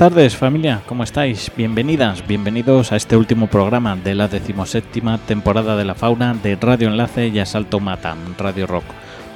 [0.00, 1.52] tardes familia, ¿cómo estáis?
[1.54, 6.88] Bienvenidas, bienvenidos a este último programa de la decimoséptima temporada de la fauna de Radio
[6.88, 8.86] Enlace y Asalto Matan, Radio Rock.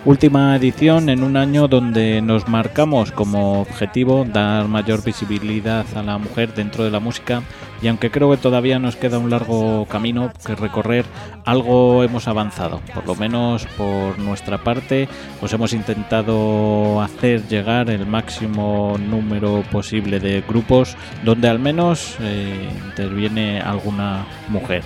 [0.06, 6.18] Última edición en un año donde nos marcamos como objetivo dar mayor visibilidad a la
[6.18, 7.42] mujer dentro de la música
[7.80, 11.06] y aunque creo que todavía nos queda un largo camino que recorrer,
[11.46, 12.82] algo hemos avanzado.
[12.92, 15.08] Por lo menos por nuestra parte,
[15.40, 22.68] os hemos intentado hacer llegar el máximo número posible de grupos donde al menos eh,
[22.90, 24.82] interviene alguna mujer.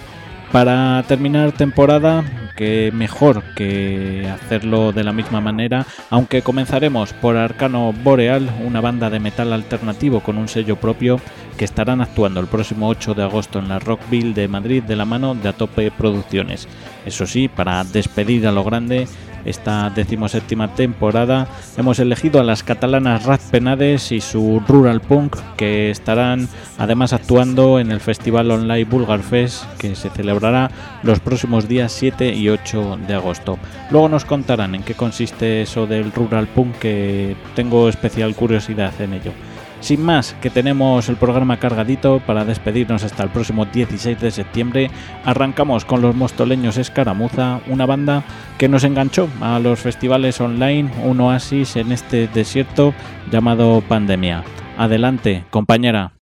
[0.53, 2.25] Para terminar temporada,
[2.57, 9.11] que mejor que hacerlo de la misma manera, aunque comenzaremos por Arcano Boreal, una banda
[9.11, 11.21] de metal alternativo con un sello propio
[11.57, 15.05] que estarán actuando el próximo 8 de agosto en la Rockville de Madrid de la
[15.05, 16.67] mano de Atope Producciones.
[17.07, 19.07] Eso sí, para despedir a lo grande,
[19.45, 25.91] esta decimoséptima temporada hemos elegido a las catalanas Rat Penades y su Rural Punk que
[25.91, 30.71] estarán además actuando en el festival online Bulgar Fest que se celebrará
[31.03, 33.59] los próximos días 7 y 8 de agosto.
[33.91, 39.15] Luego nos contarán en qué consiste eso del Rural Punk que tengo especial curiosidad en
[39.15, 39.33] ello.
[39.81, 44.91] Sin más, que tenemos el programa cargadito para despedirnos hasta el próximo 16 de septiembre,
[45.25, 48.25] arrancamos con los mostoleños Escaramuza, una banda
[48.59, 52.93] que nos enganchó a los festivales online, un oasis en este desierto
[53.31, 54.43] llamado pandemia.
[54.77, 56.18] Adelante, compañera.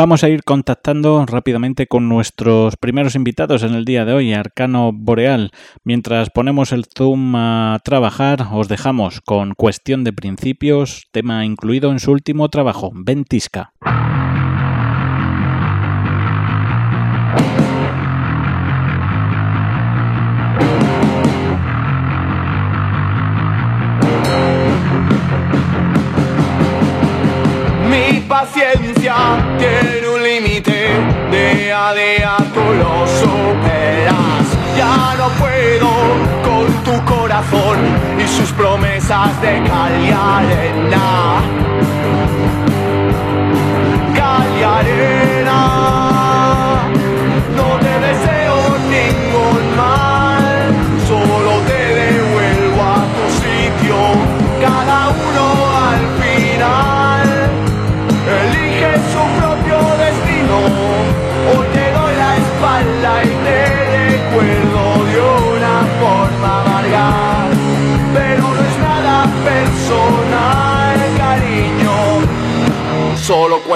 [0.00, 4.92] Vamos a ir contactando rápidamente con nuestros primeros invitados en el día de hoy, Arcano
[4.92, 5.50] Boreal.
[5.82, 11.98] Mientras ponemos el zoom a trabajar, os dejamos con Cuestión de Principios, tema incluido en
[11.98, 13.72] su último trabajo, Ventisca.
[39.36, 41.07] de Cagliari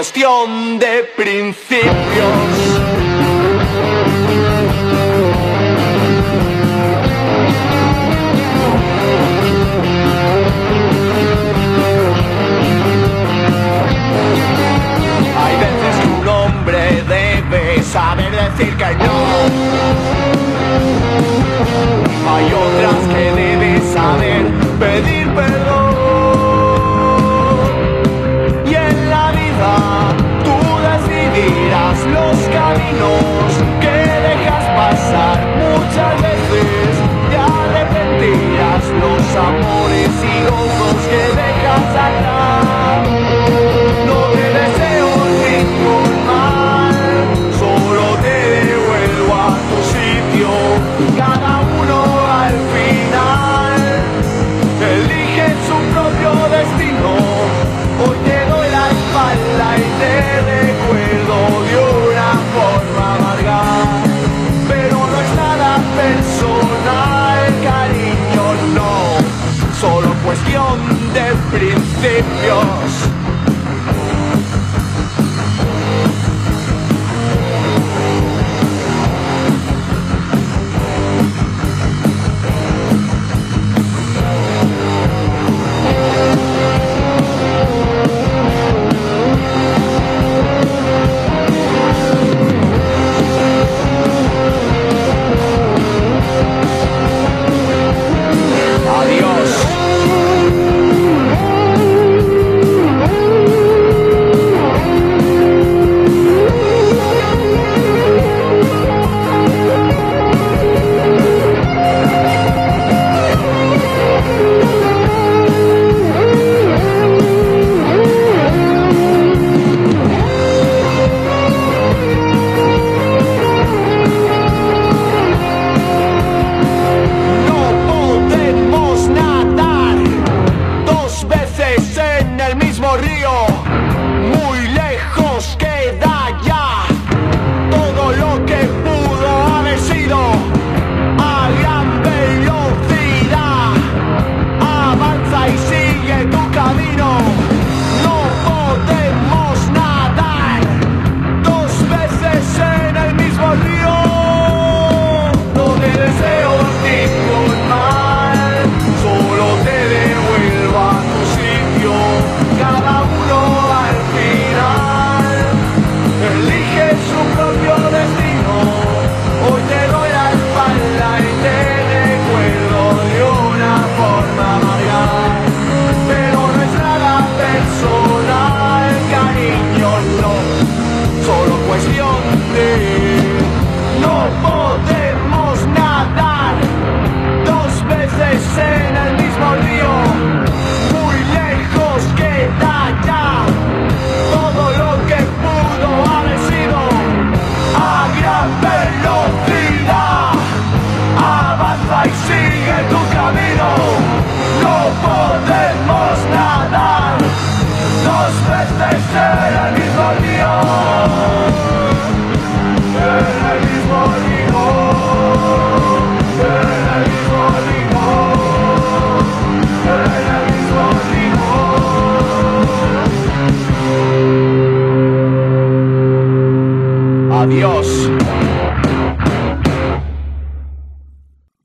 [0.03, 1.93] cuestión de principios.
[15.39, 19.19] Hay veces que un hombre debe saber decir que no.
[22.29, 23.42] Hay otras que...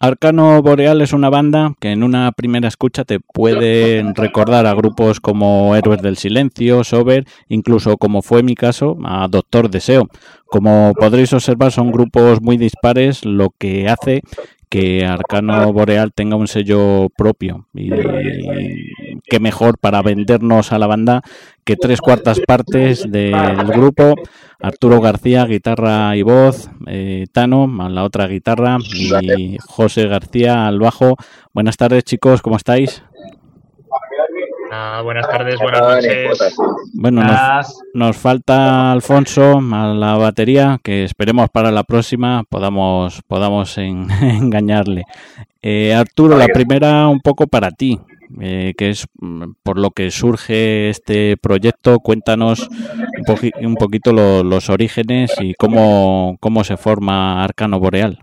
[0.08, 5.20] Arcano Boreal es una banda que en una primera escucha te pueden recordar a grupos
[5.20, 10.08] como Héroes del Silencio, Sober, incluso como fue mi caso, a Doctor Deseo.
[10.46, 14.22] Como podréis observar, son grupos muy dispares, lo que hace
[14.70, 17.90] que Arcano Boreal tenga un sello propio y,
[19.30, 21.22] que mejor para vendernos a la banda
[21.68, 24.16] que tres cuartas partes del grupo.
[24.60, 28.78] Arturo García, guitarra y voz, eh, Tano, a la otra guitarra,
[29.22, 31.16] y José García al bajo.
[31.54, 33.04] Buenas tardes, chicos, ¿cómo estáis?
[34.72, 36.56] Ah, buenas tardes, buenas noches.
[36.94, 43.78] Bueno, nos, nos, falta Alfonso a la batería, que esperemos para la próxima podamos, podamos
[43.78, 45.04] engañarle.
[45.62, 48.00] Eh, Arturo, la primera un poco para ti.
[48.42, 52.00] Eh, que es mm, por lo que surge este proyecto.
[52.00, 52.68] Cuéntanos
[53.62, 58.20] un, poquito los orígenes y cómo, cómo se forma Arcano Boreal.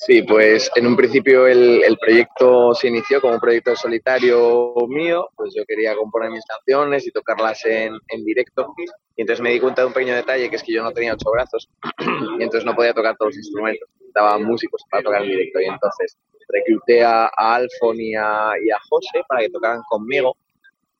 [0.00, 5.28] Sí, pues en un principio el, el, proyecto se inició como un proyecto solitario mío,
[5.34, 8.74] pues yo quería componer mis canciones y tocarlas en, en, directo
[9.16, 11.14] y entonces me di cuenta de un pequeño detalle que es que yo no tenía
[11.14, 11.68] ocho brazos
[12.38, 15.64] y entonces no podía tocar todos los instrumentos, necesitaba músicos para tocar en directo y
[15.64, 16.16] entonces
[16.48, 20.36] recluté a, a Alfon y a, y a José para que tocaran conmigo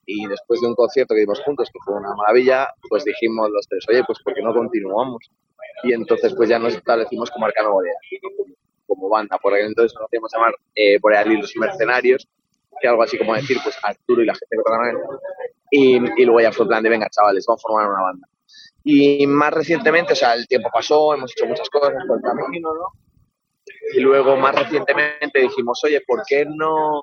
[0.05, 3.67] y después de un concierto que dimos juntos, que fue una maravilla, pues dijimos los
[3.67, 5.29] tres, oye, pues ¿por qué no continuamos?
[5.83, 7.95] Y entonces pues ya nos establecimos como Arcano Boreal
[8.87, 9.37] como banda.
[9.37, 12.27] Por aquel entonces nos hacíamos llamar eh, Boreal y los Mercenarios,
[12.81, 14.97] que algo así como decir, pues Arturo y la gente que tocan
[15.71, 18.27] y, y luego ya fue el plan de, venga, chavales, vamos a formar una banda.
[18.83, 22.73] Y más recientemente, o sea, el tiempo pasó, hemos hecho muchas cosas por el camino,
[22.73, 22.87] ¿no?
[23.93, 27.01] Y luego más recientemente dijimos, oye, ¿por qué no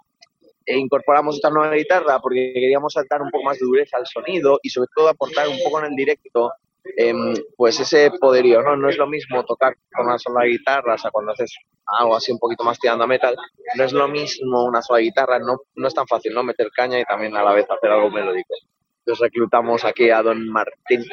[0.67, 2.21] incorporamos esta nueva guitarra?
[2.21, 5.59] Porque queríamos saltar un poco más de dureza al sonido y sobre todo aportar un
[5.63, 6.53] poco en el directo
[6.97, 7.13] eh,
[7.57, 8.77] pues ese poderío, ¿no?
[8.77, 12.33] No es lo mismo tocar con una sola guitarra, o sea, cuando haces algo así
[12.33, 13.37] un poquito más tirando a metal,
[13.75, 16.43] no es lo mismo una sola guitarra, no, no es tan fácil, ¿no?
[16.43, 18.55] Meter caña y también a la vez hacer algo melódico.
[19.01, 21.05] Entonces reclutamos aquí a don Martín,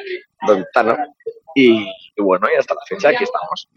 [0.47, 0.97] don Tano,
[1.55, 3.69] y, y, bueno, y hasta la fecha aquí estamos.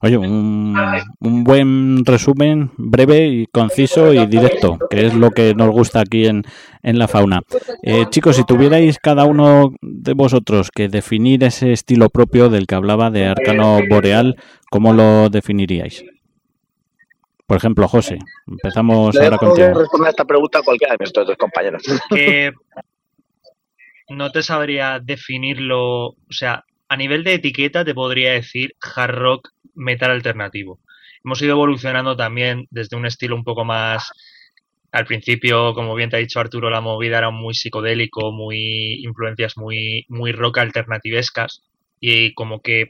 [0.00, 0.76] Oye, un,
[1.20, 6.26] un, buen resumen, breve y conciso y directo, que es lo que nos gusta aquí
[6.26, 6.44] en,
[6.82, 7.42] en la fauna.
[7.82, 12.74] Eh, chicos, si tuvierais cada uno de vosotros que definir ese estilo propio del que
[12.74, 14.36] hablaba de Arcano Boreal,
[14.70, 16.04] ¿cómo lo definiríais?
[17.46, 19.74] Por ejemplo, José, empezamos ahora contigo.
[19.74, 21.82] responder a esta pregunta a cualquiera de nuestros dos compañeros.
[22.08, 22.52] Que
[24.08, 26.64] no te sabría definirlo, o sea,
[26.94, 30.78] a nivel de etiqueta te podría decir hard rock metal alternativo.
[31.24, 34.12] Hemos ido evolucionando también desde un estilo un poco más
[34.92, 39.56] al principio, como bien te ha dicho Arturo, la movida era muy psicodélico, muy influencias
[39.56, 41.64] muy, muy rock alternativescas
[41.98, 42.86] y como que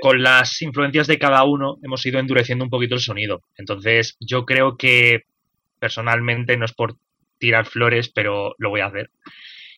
[0.00, 3.42] con las influencias de cada uno hemos ido endureciendo un poquito el sonido.
[3.54, 5.24] Entonces yo creo que
[5.78, 6.96] personalmente no es por
[7.38, 9.10] tirar flores, pero lo voy a hacer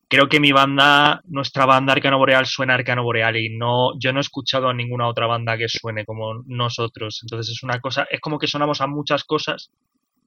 [0.09, 4.21] creo que mi banda, nuestra banda Arcano Boreal suena Arcano Boreal y no, yo no
[4.21, 7.21] he escuchado a ninguna otra banda que suene como nosotros.
[7.23, 9.71] Entonces es una cosa, es como que sonamos a muchas cosas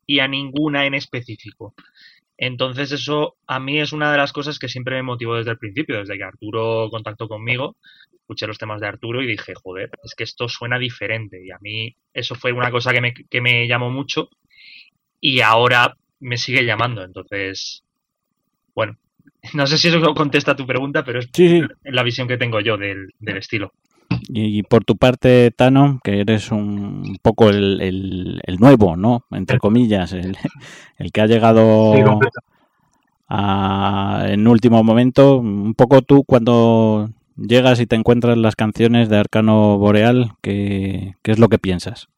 [0.05, 1.73] y a ninguna en específico.
[2.38, 5.57] Entonces eso a mí es una de las cosas que siempre me motivó desde el
[5.57, 7.75] principio, desde que Arturo contactó conmigo,
[8.13, 11.43] escuché los temas de Arturo y dije, joder, es que esto suena diferente.
[11.43, 14.29] Y a mí eso fue una cosa que me, que me llamó mucho
[15.19, 17.03] y ahora me sigue llamando.
[17.03, 17.83] Entonces,
[18.73, 18.97] bueno,
[19.53, 21.62] no sé si eso contesta a tu pregunta, pero es sí, sí.
[21.83, 23.74] la visión que tengo yo del, del estilo.
[24.27, 29.25] Y, y, por tu parte, Tano, que eres un poco el, el, el nuevo, ¿no?
[29.31, 30.38] Entre comillas, el,
[30.98, 32.01] el que ha llegado sí,
[33.29, 39.17] a, en último momento, un poco tú cuando llegas y te encuentras las canciones de
[39.17, 42.10] Arcano Boreal, ¿qué, qué es lo que piensas?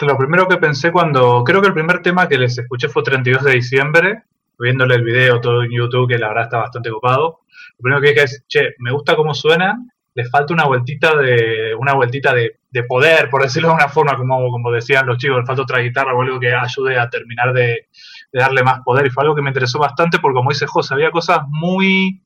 [0.00, 3.44] Lo primero que pensé cuando, creo que el primer tema que les escuché fue 32
[3.44, 4.22] de diciembre,
[4.58, 7.40] viéndole el video todo en YouTube, que la verdad está bastante ocupado.
[7.78, 9.76] Lo primero que dije es, che, me gusta cómo suena,
[10.14, 14.16] le falta una vueltita de una vueltita de, de poder, por decirlo de una forma,
[14.16, 17.52] como, como decían los chicos, le falta otra guitarra o algo que ayude a terminar
[17.52, 17.88] de,
[18.32, 19.06] de, darle más poder.
[19.06, 22.22] Y fue algo que me interesó bastante porque, como dice José, había cosas muy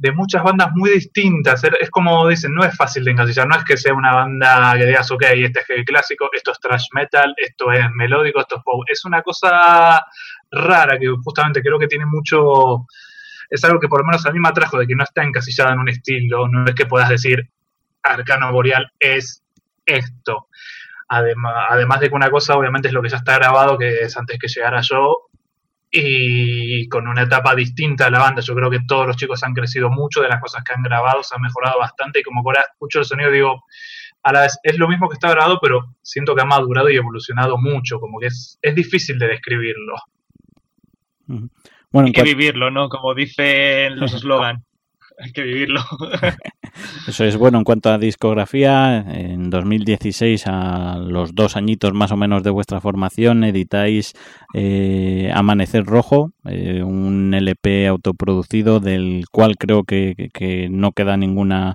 [0.00, 1.62] de muchas bandas muy distintas.
[1.62, 4.86] Es como dicen, no es fácil de encasillar, no es que sea una banda que
[4.86, 8.62] digas, ok, este es heavy clásico, esto es thrash metal, esto es melódico, esto es
[8.64, 8.82] pop.
[8.86, 10.02] Es una cosa
[10.50, 12.86] rara que justamente creo que tiene mucho
[13.50, 15.72] es algo que por lo menos a mí me atrajo de que no está encasillada
[15.72, 17.50] en un estilo, no es que puedas decir
[18.02, 19.42] Arcano Boreal es
[19.84, 20.46] esto.
[21.08, 24.16] Además, además de que una cosa obviamente es lo que ya está grabado, que es
[24.16, 25.29] antes que llegara yo,
[25.90, 28.42] y con una etapa distinta a la banda.
[28.42, 31.22] Yo creo que todos los chicos han crecido mucho de las cosas que han grabado,
[31.22, 33.64] se han mejorado bastante y como ahora escucho el sonido digo,
[34.22, 36.96] a la vez es lo mismo que está grabado, pero siento que ha madurado y
[36.96, 39.94] evolucionado mucho, como que es, es difícil de describirlo.
[41.26, 42.88] Bueno, Hay que vivirlo, ¿no?
[42.88, 44.64] Como dicen los eslogan.
[45.22, 45.80] Hay que vivirlo.
[47.08, 49.04] Eso es bueno en cuanto a discografía.
[49.08, 54.14] En 2016, a los dos añitos más o menos de vuestra formación, editáis
[54.54, 61.74] eh, Amanecer Rojo, eh, un LP autoproducido del cual creo que, que no queda ninguna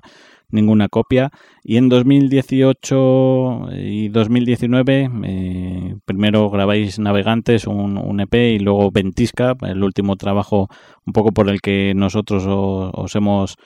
[0.50, 1.30] ninguna copia.
[1.62, 9.82] Y en 2018 y 2019, eh, primero grabáis Navegantes, un, EP, y luego Ventisca, el
[9.82, 10.68] último trabajo
[11.04, 13.56] un poco por el que nosotros os, hemos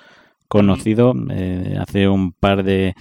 [0.48, 2.94] conocido eh, hace un par de,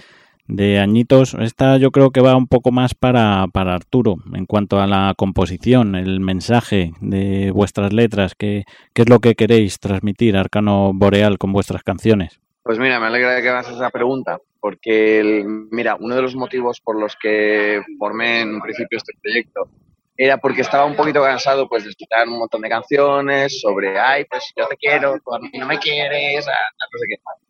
[0.50, 1.34] de añitos.
[1.34, 5.14] Esta yo creo que va un poco más para, para Arturo en cuanto a la
[5.16, 11.38] composición, el mensaje de vuestras letras, qué, qué es lo que queréis transmitir, Arcano Boreal,
[11.38, 12.40] con vuestras canciones.
[12.70, 16.80] Pues mira, me alegra que hagas esa pregunta, porque el, mira, uno de los motivos
[16.80, 19.68] por los que formé en un principio este proyecto
[20.16, 24.24] era porque estaba un poquito cansado pues de escuchar un montón de canciones sobre, ay,
[24.26, 26.46] pues yo te quiero, tú a mí no me quieres,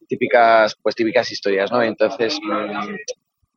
[0.08, 1.82] típicas, pues típicas historias, ¿no?
[1.82, 2.94] Entonces, mm,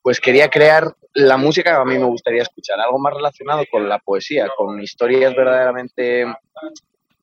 [0.02, 3.88] pues quería crear la música que a mí me gustaría escuchar, algo más relacionado con
[3.88, 6.26] la poesía, con historias verdaderamente,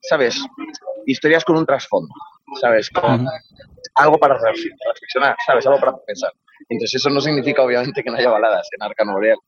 [0.01, 0.43] ¿sabes?
[1.05, 2.15] Historias con un trasfondo,
[2.61, 2.91] ¿sabes?
[2.91, 3.27] Con,
[3.95, 5.67] algo para reflexionar, ¿sabes?
[5.67, 6.33] Algo para pensar.
[6.69, 9.39] Entonces eso no significa obviamente que no haya baladas en Arcano Boreal.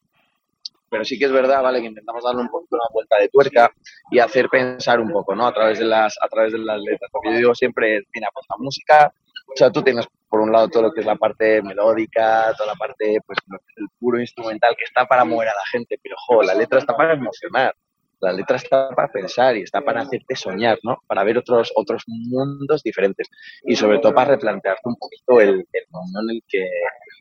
[0.91, 1.81] Pero sí que es verdad, ¿vale?
[1.81, 3.73] Que intentamos darle un poco una vuelta de tuerca
[4.11, 5.47] y hacer pensar un poco, ¿no?
[5.47, 7.11] A través de las, a través de las letras.
[7.11, 9.15] Porque yo digo siempre, mira, pues la música,
[9.47, 12.73] o sea, tú tienes por un lado todo lo que es la parte melódica, toda
[12.73, 13.38] la parte, pues
[13.77, 16.95] el puro instrumental que está para mover a la gente, pero, jo, la letra está
[16.95, 17.75] para emocionar
[18.23, 21.03] la letra está para pensar y está para hacerte soñar, ¿no?
[21.07, 23.29] Para ver otros, otros mundos diferentes
[23.65, 26.69] y sobre todo para replantearte un poquito el, el mundo en el que,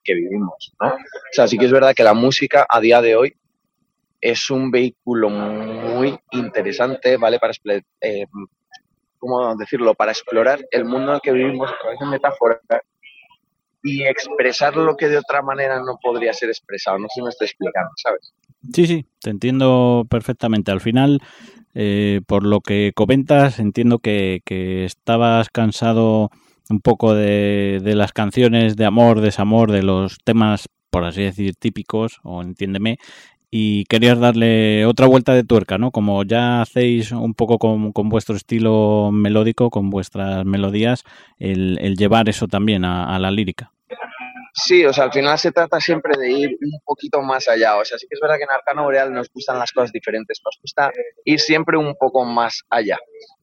[0.04, 0.90] que, vivimos, ¿no?
[0.90, 3.36] O sea, sí que es verdad que la música a día de hoy
[4.22, 7.40] es un vehículo muy interesante, ¿vale?
[7.40, 7.54] Para,
[8.02, 8.26] eh,
[9.18, 9.96] ¿cómo decirlo?
[9.96, 12.60] Para explorar el mundo en el que vivimos a través de metáforas
[13.84, 17.00] y expresar lo que de otra manera no podría ser expresado.
[17.00, 18.32] No sé si me estoy explicando, ¿sabes?
[18.74, 20.72] Sí, sí, te entiendo perfectamente.
[20.72, 21.22] Al final,
[21.74, 26.30] eh, por lo que comentas, entiendo que, que estabas cansado
[26.70, 31.56] un poco de, de, las canciones de amor, desamor, de los temas, por así decir,
[31.56, 32.98] típicos, o entiéndeme,
[33.50, 35.92] y querías darle otra vuelta de tuerca, ¿no?
[35.92, 41.04] Como ya hacéis un poco con, con vuestro estilo melódico, con vuestras melodías,
[41.40, 43.74] el, el llevar eso también a, a la lírica.
[44.54, 47.78] Sí, o sea, al final se trata siempre de ir un poquito más allá.
[47.78, 50.42] O sea, sí que es verdad que en Arcano Boreal nos gustan las cosas diferentes,
[50.44, 50.92] nos gusta
[51.24, 52.98] ir siempre un poco más allá.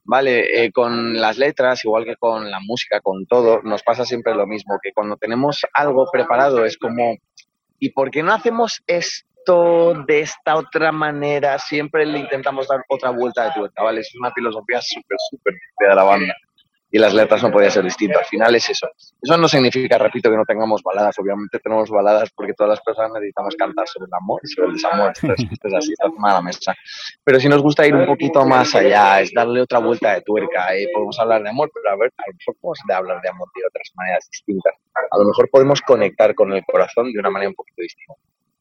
[0.04, 0.64] ¿Vale?
[0.64, 4.46] Eh, con las letras, igual que con la música, con todo, nos pasa siempre lo
[4.46, 7.16] mismo, que cuando tenemos algo preparado es como,
[7.78, 11.58] ¿y por qué no hacemos esto de esta otra manera?
[11.58, 14.00] Siempre le intentamos dar otra vuelta de tuerca, ¿vale?
[14.00, 16.34] Es una filosofía súper, súper de la banda
[16.90, 18.18] y las letras no podía ser distinto.
[18.18, 18.88] Al final es eso.
[19.20, 21.18] Eso no significa, repito, que no tengamos baladas.
[21.18, 24.74] Obviamente tenemos baladas porque todas las personas necesitamos cantar sobre el amor y sobre el
[24.74, 25.12] desamor.
[25.20, 26.74] Entonces, esto es así, está tomada la mesa.
[27.24, 30.78] Pero si nos gusta ir un poquito más allá, es darle otra vuelta de tuerca.
[30.78, 33.48] y podemos hablar de amor, pero a ver, a lo mejor podemos hablar de amor
[33.54, 34.74] de otras maneras distintas.
[35.10, 38.14] A lo mejor podemos conectar con el corazón de una manera un poquito distinta.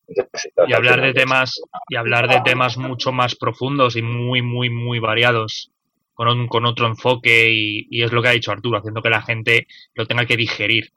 [0.09, 4.69] Entonces, y hablar de temas y hablar de temas mucho más profundos y muy muy
[4.69, 5.69] muy variados
[6.17, 9.67] con, con otro enfoque y, es lo que ha dicho Arturo, haciendo que la gente
[9.93, 10.91] lo tenga que digerir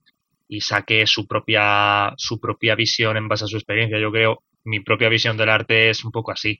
[0.49, 3.99] y saque su propia, su propia visión en base a su experiencia.
[4.01, 6.59] Yo creo, mi propia visión del arte es un poco así.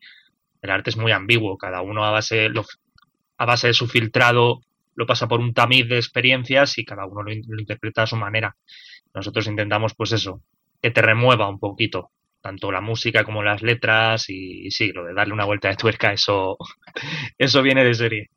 [0.61, 2.67] El arte es muy ambiguo, cada uno a base, lo,
[3.39, 4.61] a base de su filtrado
[4.95, 8.17] lo pasa por un tamiz de experiencias y cada uno lo, lo interpreta a su
[8.17, 8.55] manera.
[9.15, 10.43] Nosotros intentamos, pues eso,
[10.83, 12.11] que te remueva un poquito
[12.43, 15.77] tanto la música como las letras y, y, sí, lo de darle una vuelta de
[15.77, 16.59] tuerca, eso,
[17.39, 18.31] eso viene de serie.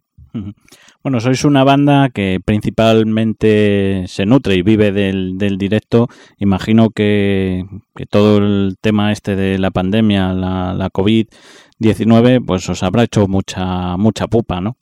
[1.03, 6.07] Bueno, sois una banda que principalmente se nutre y vive del, del directo.
[6.39, 7.65] Imagino que,
[7.95, 13.27] que, todo el tema este de la pandemia, la, la COVID-19, pues os habrá hecho
[13.27, 14.75] mucha mucha pupa, ¿no?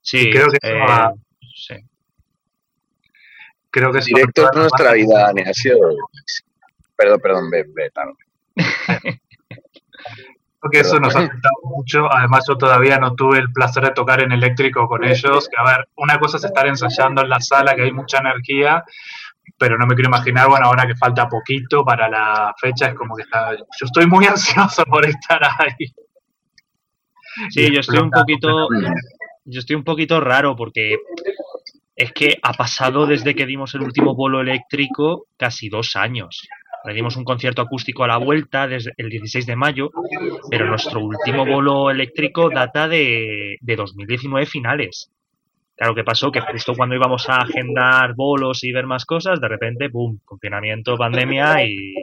[0.00, 1.12] Sí, creo que eh, va...
[1.54, 1.74] sí.
[3.70, 5.76] creo que directo es nuestra vida, ni ha sido...
[6.96, 8.14] Perdón, perdón, ve, ve, tarde.
[10.70, 12.12] que eso nos ha afectado mucho.
[12.12, 15.48] Además, yo todavía no tuve el placer de tocar en eléctrico con ellos.
[15.48, 18.84] Que, a ver, una cosa es estar ensayando en la sala, que hay mucha energía,
[19.56, 23.14] pero no me quiero imaginar, bueno, ahora que falta poquito para la fecha, es como
[23.14, 23.54] que está.
[23.56, 25.86] Yo estoy muy ansioso por estar ahí.
[27.50, 28.68] Sí, yo estoy un poquito.
[29.44, 30.98] Yo estoy un poquito raro porque
[31.96, 36.46] es que ha pasado desde que dimos el último bolo eléctrico casi dos años.
[36.84, 39.90] Dimos un concierto acústico a la vuelta desde el 16 de mayo,
[40.50, 45.10] pero nuestro último bolo eléctrico data de, de 2019 finales.
[45.76, 46.32] Claro, que pasó?
[46.32, 50.18] Que justo cuando íbamos a agendar bolos y ver más cosas, de repente, ¡boom!
[50.24, 51.94] Confinamiento, pandemia y,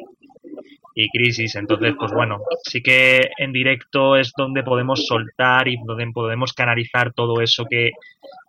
[0.95, 1.55] y crisis.
[1.55, 7.13] Entonces, pues bueno, sí que en directo es donde podemos soltar y donde podemos canalizar
[7.13, 7.91] todo eso que,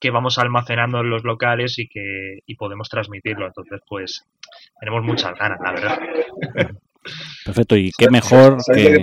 [0.00, 3.46] que vamos almacenando en los locales y que y podemos transmitirlo.
[3.46, 4.24] Entonces, pues
[4.80, 5.98] tenemos muchas ganas, la verdad.
[7.44, 8.98] Perfecto, y qué mejor que...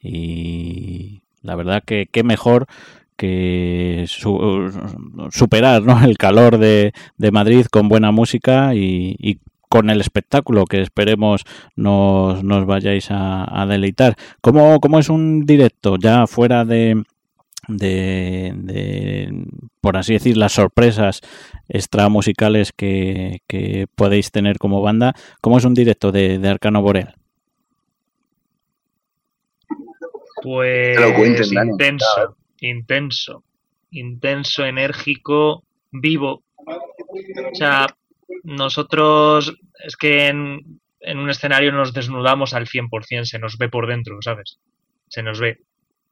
[0.03, 2.67] y la verdad que qué mejor
[3.17, 4.71] que su,
[5.31, 6.03] superar ¿no?
[6.03, 9.39] el calor de, de, Madrid con buena música y,
[9.71, 11.45] con el espectáculo que esperemos
[11.77, 14.17] nos, nos vayáis a, a deleitar.
[14.41, 17.01] ¿Cómo, ¿Cómo, es un directo ya fuera de,
[17.69, 19.45] de, de,
[19.79, 21.21] por así decir, las sorpresas
[21.69, 25.13] extra musicales que, que podéis tener como banda?
[25.39, 27.15] ¿Cómo es un directo de, de Arcano Boreal?
[30.43, 33.43] Pues intenso, intenso,
[33.91, 36.43] intenso, enérgico, vivo.
[36.57, 37.87] O sea,
[38.43, 44.17] nosotros es que en, un escenario nos desnudamos al 100%, se nos ve por dentro,
[44.21, 44.59] ¿sabes?
[45.07, 45.59] Se nos ve.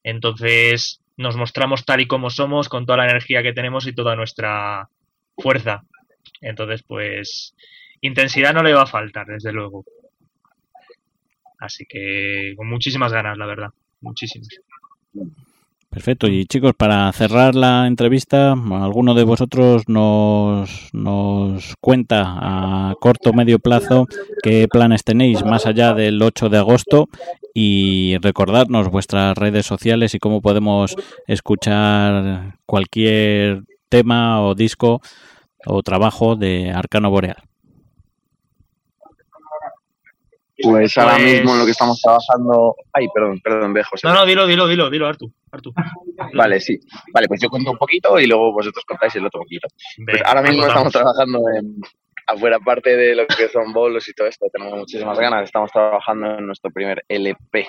[0.04, 4.16] Entonces nos mostramos tal y como somos, con toda la energía que tenemos y toda
[4.16, 4.88] nuestra
[5.38, 5.84] fuerza.
[6.42, 7.56] Entonces, pues,
[8.02, 9.84] intensidad no le va a faltar, desde luego.
[11.60, 13.70] Así que con muchísimas ganas, la verdad.
[14.00, 14.48] Muchísimas.
[15.90, 16.28] Perfecto.
[16.28, 23.34] Y chicos, para cerrar la entrevista, alguno de vosotros nos, nos cuenta a corto o
[23.34, 24.06] medio plazo
[24.44, 27.10] qué planes tenéis más allá del 8 de agosto
[27.56, 35.02] y recordarnos vuestras redes sociales y cómo podemos escuchar cualquier tema o disco
[35.66, 37.44] o trabajo de Arcano Boreal.
[40.62, 41.34] Pues ahora pues...
[41.34, 42.76] mismo en lo que estamos trabajando.
[42.94, 44.08] Ay, perdón, perdón, ve, José.
[44.08, 45.32] No, no, dilo, dilo, dilo, dilo, Artu.
[46.34, 46.80] Vale, sí.
[47.14, 49.68] Vale, pues yo cuento un poquito y luego vosotros contáis el otro poquito.
[50.06, 51.76] Pues ahora mismo estamos trabajando en.
[52.28, 55.46] Afuera, parte de lo que son bolos y todo esto, tenemos muchísimas ganas.
[55.46, 57.68] Estamos trabajando en nuestro primer LP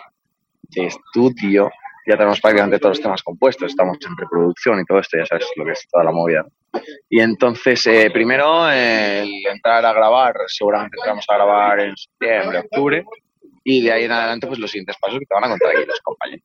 [0.63, 1.71] de estudio.
[2.07, 5.47] Ya tenemos prácticamente todos los temas compuestos, estamos en preproducción y todo esto, ya sabes
[5.57, 6.45] lo que es toda la movida.
[7.09, 12.59] Y entonces, eh, primero, eh, el entrar a grabar, seguramente entramos a grabar en septiembre,
[12.59, 13.05] octubre,
[13.65, 15.87] y de ahí en adelante, pues los siguientes pasos que te van a contar aquí
[15.87, 16.45] los compañeros.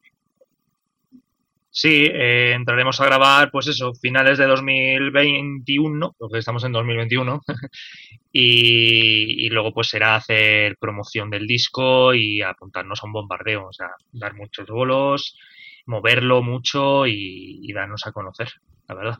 [1.78, 7.42] Sí, eh, entraremos a grabar, pues eso, finales de 2021, porque estamos en 2021,
[8.32, 13.74] y, y, luego pues será hacer promoción del disco y apuntarnos a un bombardeo, o
[13.74, 15.38] sea, dar muchos bolos,
[15.86, 18.48] moverlo mucho y, y darnos a conocer,
[18.88, 19.20] la verdad.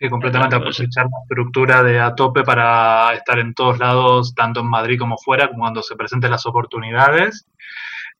[0.00, 4.70] Y completamente aprovechar la estructura de a tope para estar en todos lados, tanto en
[4.70, 7.46] Madrid como fuera, como cuando se presenten las oportunidades.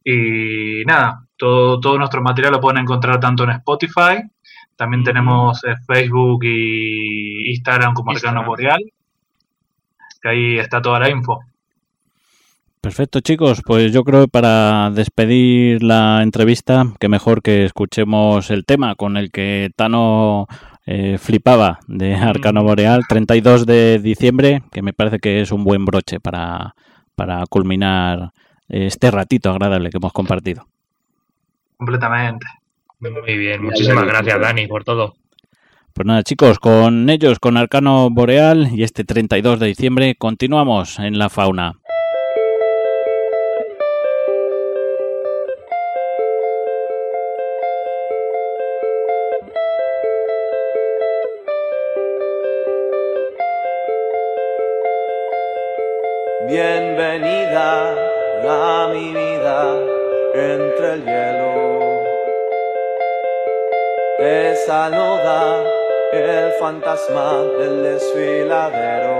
[0.04, 4.22] Y nada, todo, todo nuestro material lo pueden encontrar tanto en Spotify,
[4.78, 8.80] también tenemos Facebook y Instagram como Arcano Boreal,
[10.22, 11.40] que ahí está toda la info.
[12.80, 13.60] Perfecto, chicos.
[13.66, 19.16] Pues yo creo que para despedir la entrevista, que mejor que escuchemos el tema con
[19.16, 20.46] el que Tano
[20.86, 25.84] eh, flipaba de Arcano Boreal, 32 de diciembre, que me parece que es un buen
[25.84, 26.76] broche para,
[27.16, 28.30] para culminar
[28.68, 30.66] este ratito agradable que hemos compartido.
[31.76, 32.46] Completamente.
[33.00, 35.14] Muy bien, muchísimas gracias Dani por todo.
[35.94, 41.18] Pues nada chicos, con ellos, con Arcano Boreal y este 32 de diciembre continuamos en
[41.18, 41.78] la fauna.
[56.48, 58.07] Bienvenida
[58.48, 59.76] a mi vida
[60.34, 62.02] entre el hielo.
[64.18, 65.62] Te saluda
[66.12, 69.18] el fantasma del desfiladero.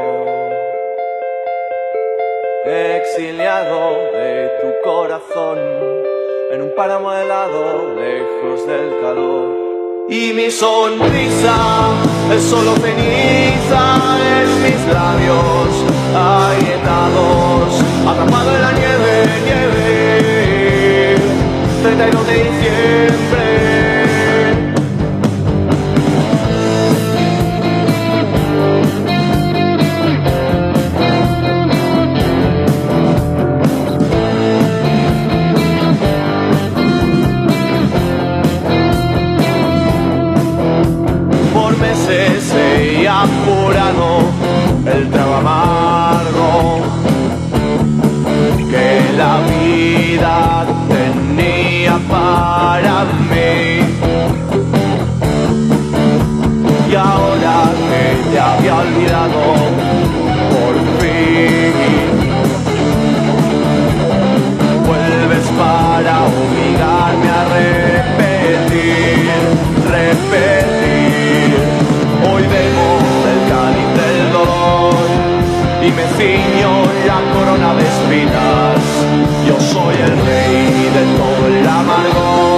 [2.64, 5.58] exiliado de tu corazón,
[6.52, 9.56] en un páramo helado, lejos del calor.
[10.10, 11.56] Y mi sonrisa
[12.34, 13.82] es solo ceniza
[14.40, 15.68] en mis labios
[16.14, 21.16] agrietados, atrapado en la nieve, nieve,
[21.82, 23.67] 32 de diciembre.
[52.78, 53.80] Para mí.
[56.90, 57.56] Y ahora
[57.88, 59.40] que te había olvidado,
[60.54, 61.72] por fin
[64.86, 69.28] vuelves para obligarme a repetir,
[69.96, 71.48] repetir.
[72.30, 72.88] Hoy bebo
[73.26, 74.94] del cáliz del dolor
[75.82, 76.72] y me ciño
[77.06, 78.78] la corona de espinas.
[79.46, 82.57] Yo soy el rey de todo el amargor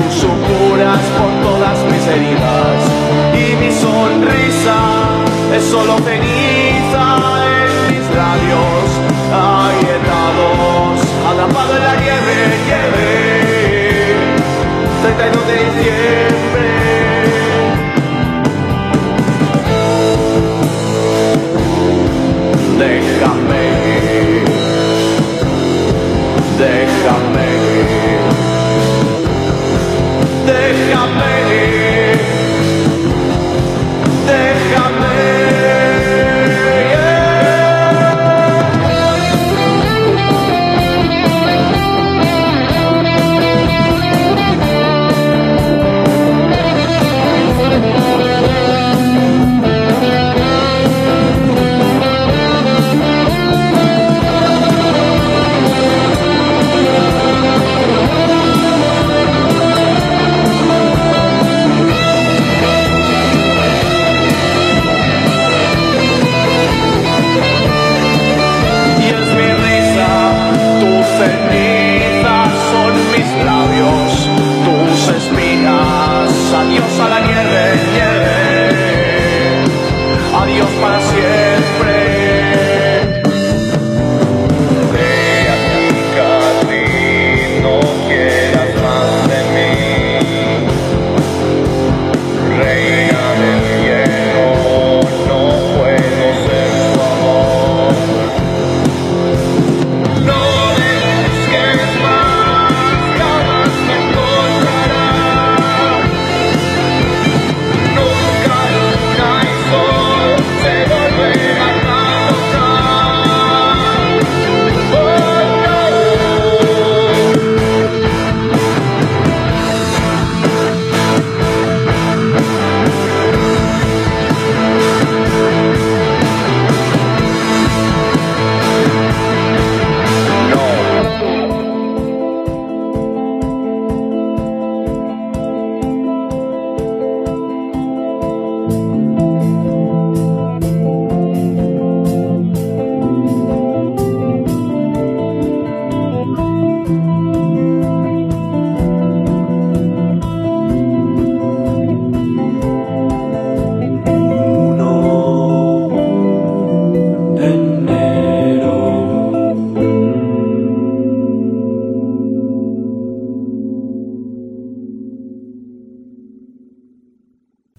[0.00, 2.80] y tú supuras por todas mis heridas.
[3.34, 4.78] Y mi sonrisa
[5.56, 7.04] es solo ceniza
[7.54, 8.86] en mis labios
[9.32, 12.36] agrietados, atrapado en la nieve,
[12.66, 13.08] nieve,
[15.02, 16.69] 32 de diciembre.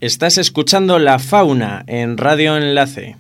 [0.02, 3.18] Estás escuchando La Fauna en Radio Enlace.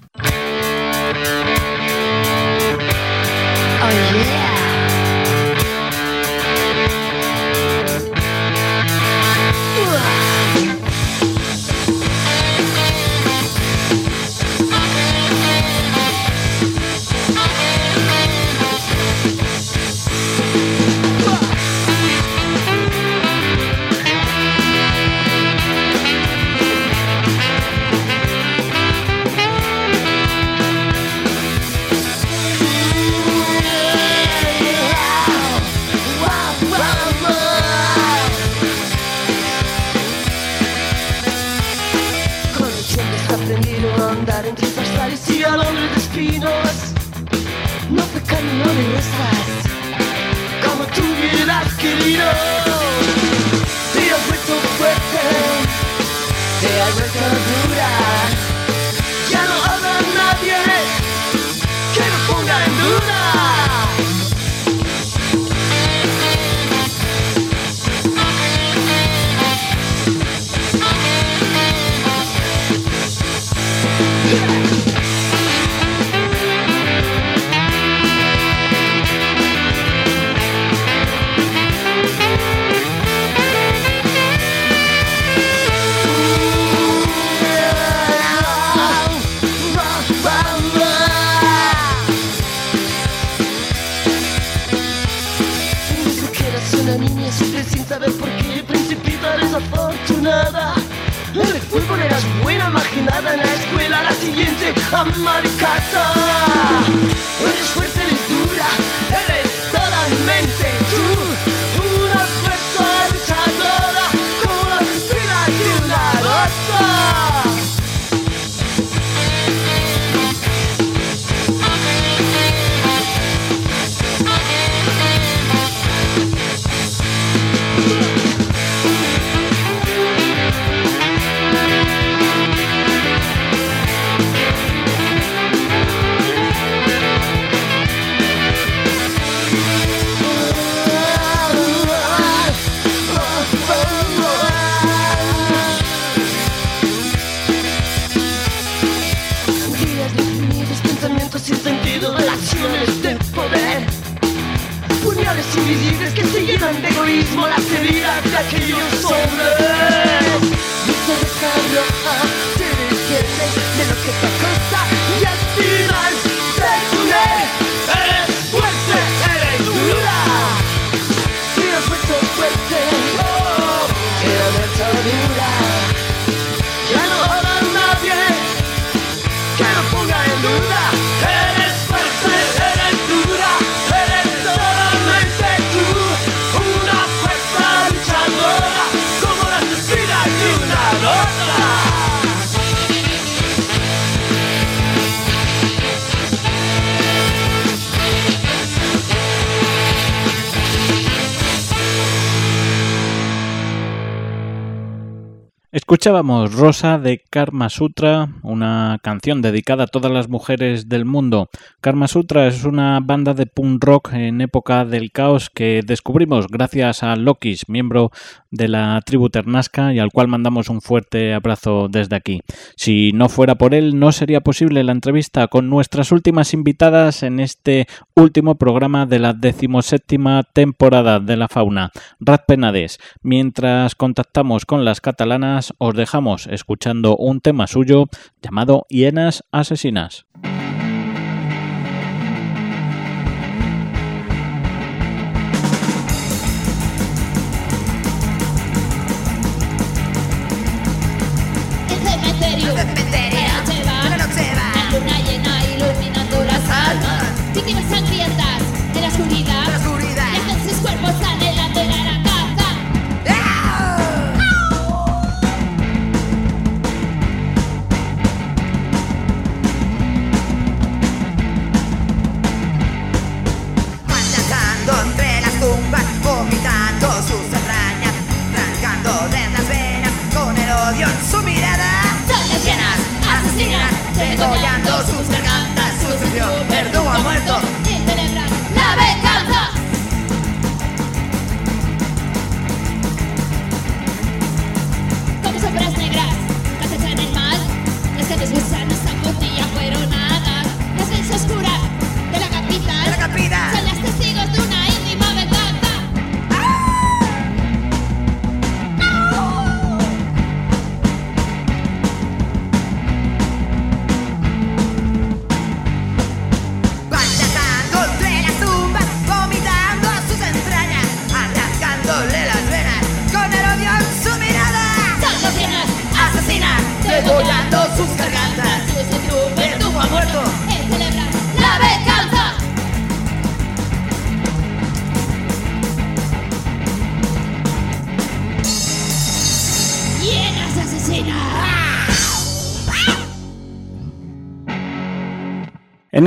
[206.01, 211.51] Escuchábamos Rosa de Karma Sutra, una canción dedicada a todas las mujeres del mundo.
[211.79, 217.03] Karma Sutra es una banda de punk rock en época del caos que descubrimos gracias
[217.03, 218.09] a Lokis, miembro
[218.49, 222.41] de la tribu Ternasca y al cual mandamos un fuerte abrazo desde aquí.
[222.75, 227.39] Si no fuera por él, no sería posible la entrevista con nuestras últimas invitadas en
[227.39, 227.85] este
[228.15, 232.97] último programa de la decimoséptima temporada de la fauna, Rat Penades.
[233.21, 238.07] Mientras contactamos con las catalanas, os dejamos escuchando un tema suyo
[238.41, 240.25] llamado Hienas Asesinas.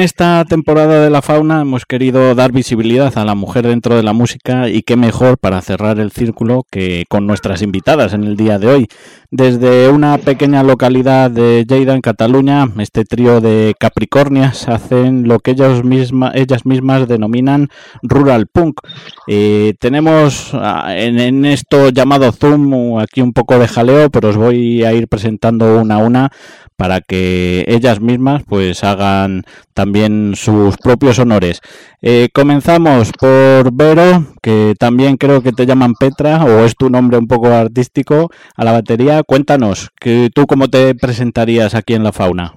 [0.04, 4.12] Esta temporada de la fauna hemos querido dar visibilidad a la mujer dentro de la
[4.12, 8.58] música y qué mejor para cerrar el círculo que con nuestras invitadas en el día
[8.58, 8.88] de hoy.
[9.30, 15.52] Desde una pequeña localidad de Lleida, en Cataluña, este trío de Capricornias hacen lo que
[15.52, 17.68] ellos misma, ellas mismas denominan
[18.02, 18.80] rural punk.
[19.26, 24.36] Eh, tenemos ah, en, en esto llamado Zoom aquí un poco de jaleo, pero os
[24.36, 26.30] voy a ir presentando una a una
[26.76, 29.44] para que ellas mismas pues hagan
[29.74, 29.93] también
[30.34, 31.60] sus propios honores.
[32.02, 37.16] Eh, comenzamos por Vero, que también creo que te llaman Petra o es tu nombre
[37.16, 39.22] un poco artístico a la batería.
[39.22, 42.54] Cuéntanos, que tú cómo te presentarías aquí en la fauna.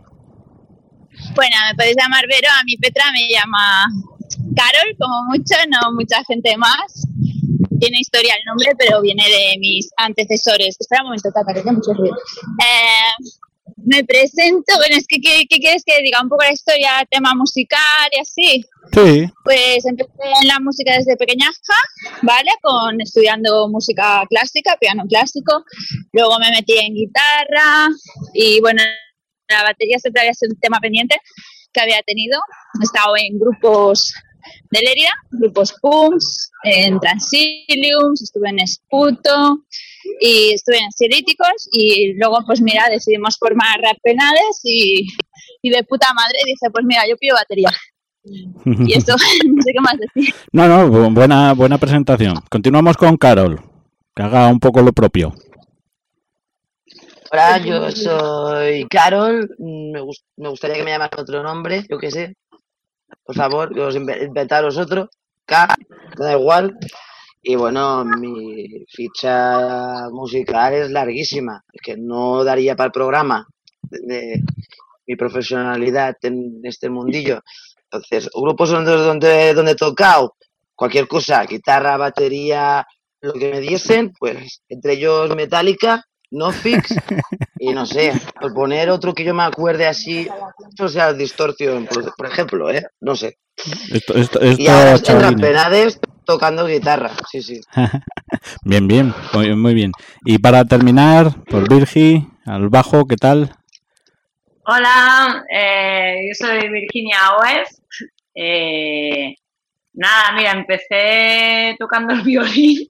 [1.35, 3.85] Bueno, me podéis llamar Vero, a mi Petra me llama
[4.55, 7.05] Carol, como mucho, no mucha gente más.
[7.79, 10.77] Tiene historia el nombre, pero viene de mis antecesores.
[10.79, 12.15] Espera un momento, Tata, que mucho ruido.
[12.59, 13.29] Eh,
[13.75, 16.21] me presento, bueno, es que ¿qué, qué quieres que diga?
[16.21, 18.65] Un poco la historia, tema musical y así.
[18.93, 19.31] Sí.
[19.43, 20.11] Pues empecé
[20.41, 21.73] en la música desde pequeñaja,
[22.21, 22.51] ¿vale?
[22.61, 25.63] Con estudiando música clásica, piano clásico.
[26.13, 27.87] Luego me metí en guitarra
[28.33, 28.81] y bueno,
[29.49, 31.19] la batería siempre había sido un tema pendiente
[31.73, 32.39] que había tenido.
[32.81, 34.13] He estado en grupos
[34.71, 39.65] de Lérida, grupos punks, en Transilium, estuve en Esputo
[40.19, 45.07] y estuve en Ciríticos y luego pues mira, decidimos formar Rap Penades y,
[45.61, 47.69] y de puta madre dije pues mira, yo pido batería.
[48.25, 49.13] Y eso,
[49.47, 50.33] no sé qué más decir.
[50.51, 52.35] No, no, bu- buena, buena presentación.
[52.49, 53.61] Continuamos con Carol,
[54.15, 55.33] que haga un poco lo propio.
[57.31, 59.49] Hola, yo soy Carol.
[59.59, 62.35] Me, gus- me gustaría que me llamaran otro nombre, yo qué sé.
[63.23, 65.09] Por favor, que os inve- inventaros otro.
[65.45, 65.75] K,
[66.17, 66.77] da igual.
[67.41, 71.63] Y bueno, mi ficha musical es larguísima.
[71.71, 73.47] Es que no daría para el programa
[73.89, 74.41] de,
[75.07, 77.41] mi profesionalidad en este mundillo.
[77.83, 80.35] Entonces, grupos donde, donde, donde he tocado
[80.75, 82.85] cualquier cosa, guitarra, batería,
[83.21, 86.93] lo que me diesen, pues entre ellos Metallica, No Fix
[87.59, 90.27] y no sé, por poner otro que yo me acuerde así,
[90.79, 92.83] o sea, Distortion, por, por ejemplo, ¿eh?
[92.99, 93.37] No sé.
[93.91, 95.99] Esto, esto, Y esto, ahora en chavalines.
[96.27, 97.61] Tocando guitarra, sí, sí.
[98.65, 99.93] Bien, bien, muy, muy bien.
[100.25, 103.55] Y para terminar, por Virgi, al bajo, ¿qué tal?
[104.65, 107.81] Hola, eh, yo soy Virginia Oes.
[108.35, 109.35] Eh,
[109.93, 112.89] nada, mira, empecé tocando el violín,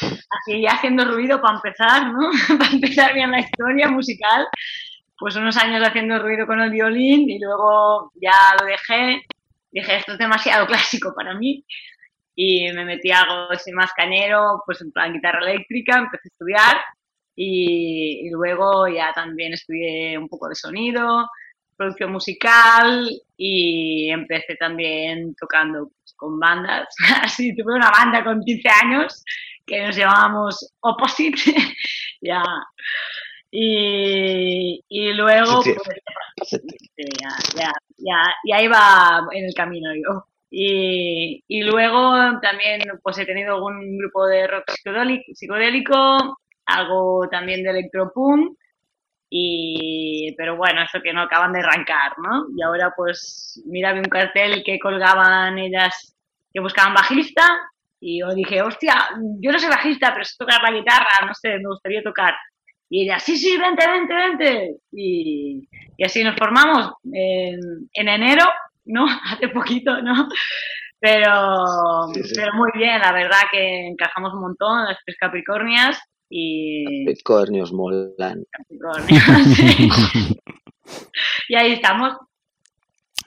[0.00, 2.30] así ya haciendo ruido para empezar, ¿no?
[2.58, 4.46] para empezar bien la historia musical.
[5.18, 9.22] Pues unos años haciendo ruido con el violín y luego ya lo dejé.
[9.72, 11.64] Dije, esto es demasiado clásico para mí.
[12.36, 16.32] Y me metí a algo así más cañero, pues en plan guitarra eléctrica, empecé a
[16.32, 16.76] estudiar
[17.34, 21.26] y, y luego ya también estudié un poco de sonido,
[21.76, 26.86] producción musical y empecé también tocando pues, con bandas.
[27.22, 29.24] Así, tuve una banda con 15 años
[29.66, 31.40] que nos llamábamos Opposite.
[32.20, 32.42] ya.
[33.50, 35.72] Y, y luego, Sí.
[36.36, 36.50] pues,
[37.20, 40.26] ya, ya, ya, ya iba en el camino yo.
[40.50, 44.64] Y, y luego también pues he tenido algún grupo de rock
[45.34, 48.56] psicodélico, algo también de electropunk
[49.28, 52.46] y pero bueno, eso que no acaban de arrancar, ¿no?
[52.56, 56.16] Y ahora pues mira vi un cartel que colgaban ellas
[56.52, 57.42] que buscaban bajista
[58.00, 58.94] y yo dije, hostia,
[59.40, 62.34] yo no soy bajista, pero sé tocar la guitarra, no sé, me gustaría tocar.
[62.88, 64.76] Y ella, sí, sí, vente, vente, vente.
[64.92, 67.58] Y, y así nos formamos en,
[67.92, 68.44] en enero,
[68.86, 69.06] ¿no?
[69.32, 70.28] Hace poquito, ¿no?
[71.00, 72.32] Pero, Sí, sí.
[72.36, 75.98] pero muy bien, la verdad que encajamos un montón, las tres Capricornias
[76.30, 78.42] y Bitcoinios molan.
[78.52, 79.22] Capricornios.
[79.56, 79.88] sí.
[81.48, 82.14] y ahí estamos.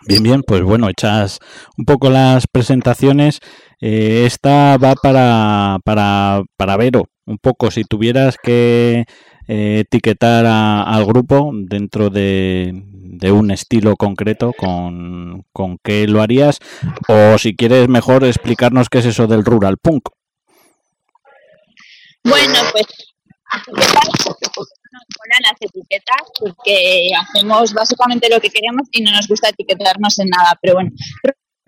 [0.07, 1.39] Bien, bien, pues bueno, hechas
[1.77, 3.39] un poco las presentaciones.
[3.81, 9.05] eh, esta va para, para, para Vero, un poco, si tuvieras que
[9.51, 12.83] eh, etiquetar a- al grupo dentro de,
[13.31, 16.59] un estilo concreto, con, con qué lo harías,
[17.07, 20.09] o si quieres mejor explicarnos qué es eso del rural punk.
[22.23, 22.85] Bueno, pues
[23.51, 30.29] molan las etiquetas porque hacemos básicamente lo que queremos y no nos gusta etiquetarnos en
[30.29, 30.91] nada, pero bueno.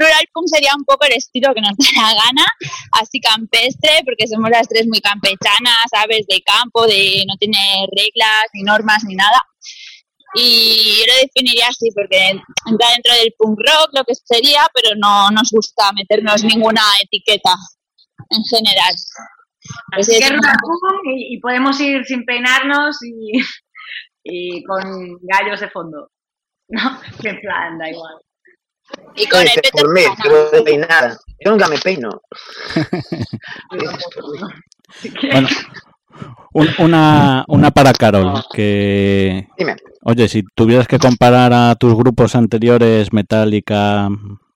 [0.02, 2.46] Rural Punk sería un poco el estilo que nos da la gana,
[3.00, 6.26] así campestre, porque somos las tres muy campechanas, ¿sabes?
[6.28, 9.42] De campo, de no tener reglas, ni normas, ni nada.
[10.34, 12.30] Y yo lo definiría así, porque
[12.70, 17.54] entra dentro del punk rock, lo que sería, pero no nos gusta meternos ninguna etiqueta
[18.30, 18.96] en general.
[19.92, 23.40] Así que es- rural punk y, y podemos ir sin peinarnos y,
[24.24, 26.10] y con gallos de fondo.
[26.70, 26.98] ¿No?
[27.24, 28.16] En plan, da igual.
[29.16, 31.18] Y con el por mí, pero de peinada.
[31.44, 32.10] Yo nunca me peino.
[35.32, 35.48] Bueno,
[36.54, 39.48] un- una, una para Carol, que...
[39.58, 39.76] Dime.
[40.04, 44.10] Oye, si tuvieras que comparar a tus grupos anteriores, Metallica,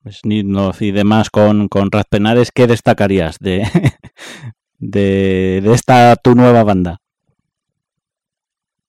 [0.04, 3.62] Slipknot y demás, con, con Raspenares, ¿qué destacarías de,
[4.78, 6.98] de, de esta tu nueva banda?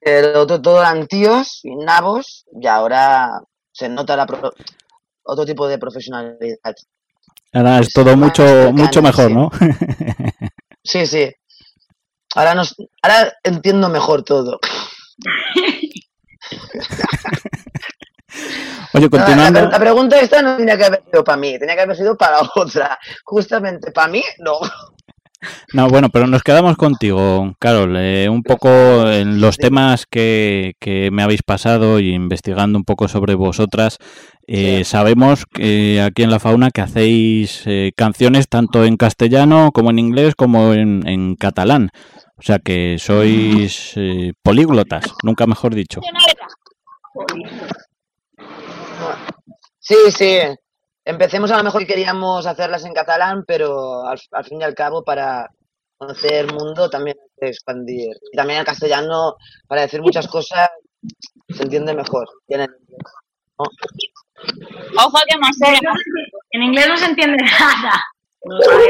[0.01, 3.41] El otro todo eran tíos y nabos y ahora
[3.71, 4.53] se nota la pro-
[5.27, 6.75] otro tipo de profesionalidad.
[7.53, 9.49] Ahora es todo mucho, mucho mejor, ¿no?
[10.83, 11.31] Sí, sí.
[12.35, 14.59] Ahora, nos, ahora entiendo mejor todo.
[18.93, 19.61] Oye, continuando...
[19.61, 22.15] la- la pregunta esta no tenía que haber sido para mí, tenía que haber sido
[22.17, 22.97] para otra.
[23.23, 24.53] Justamente para mí, no.
[25.73, 31.11] No, bueno, pero nos quedamos contigo, Carol, eh, un poco en los temas que, que
[31.11, 33.97] me habéis pasado y investigando un poco sobre vosotras.
[34.47, 39.89] Eh, Sabemos que aquí en La Fauna que hacéis eh, canciones tanto en castellano como
[39.89, 41.91] en inglés como en, en catalán.
[42.37, 46.01] O sea que sois eh, políglotas, nunca mejor dicho.
[49.79, 50.39] Sí, sí.
[51.03, 54.75] Empecemos a lo mejor que queríamos hacerlas en catalán, pero al, al fin y al
[54.75, 55.49] cabo para
[55.97, 58.15] conocer el mundo también hay que expandir.
[58.31, 59.35] Y también el castellano,
[59.67, 60.69] para decir muchas cosas,
[61.49, 62.27] se entiende mejor.
[62.47, 62.67] En.
[64.97, 65.57] Ojo que más
[66.51, 68.03] En inglés no se entiende nada.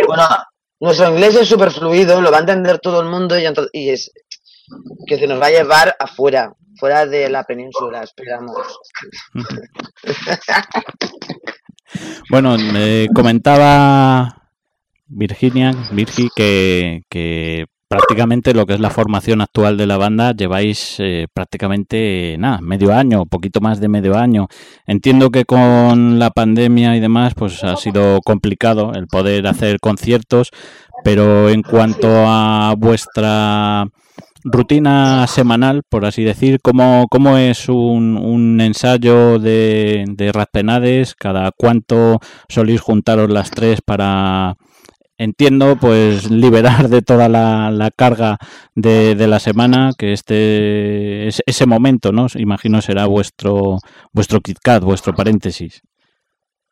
[0.08, 0.24] Bueno,
[0.80, 3.36] nuestro inglés es súper fluido, lo va a entender todo el mundo
[3.74, 4.12] y, es
[5.08, 8.80] que se nos va a llevar afuera, fuera de la península, esperamos.
[12.30, 14.52] Bueno, me comentaba
[15.08, 20.96] Virginia, Virgi, que, que prácticamente lo que es la formación actual de la banda lleváis
[21.00, 24.48] eh, prácticamente nada, medio año, poquito más de medio año.
[24.86, 30.52] Entiendo que con la pandemia y demás, pues ha sido complicado el poder hacer conciertos,
[31.04, 33.86] pero en cuanto a vuestra
[34.44, 41.16] rutina semanal, por así decir, ¿cómo, cómo es un, un ensayo de, de Razpenades?
[41.16, 44.56] ¿Cada cuánto soléis juntaros las tres para,
[45.18, 48.38] entiendo, pues liberar de toda la, la carga
[48.76, 52.28] de, de la semana, que este es- ese momento, ¿no?
[52.36, 53.78] Imagino será vuestro
[54.14, 55.82] vuestro KitKat, vuestro paréntesis.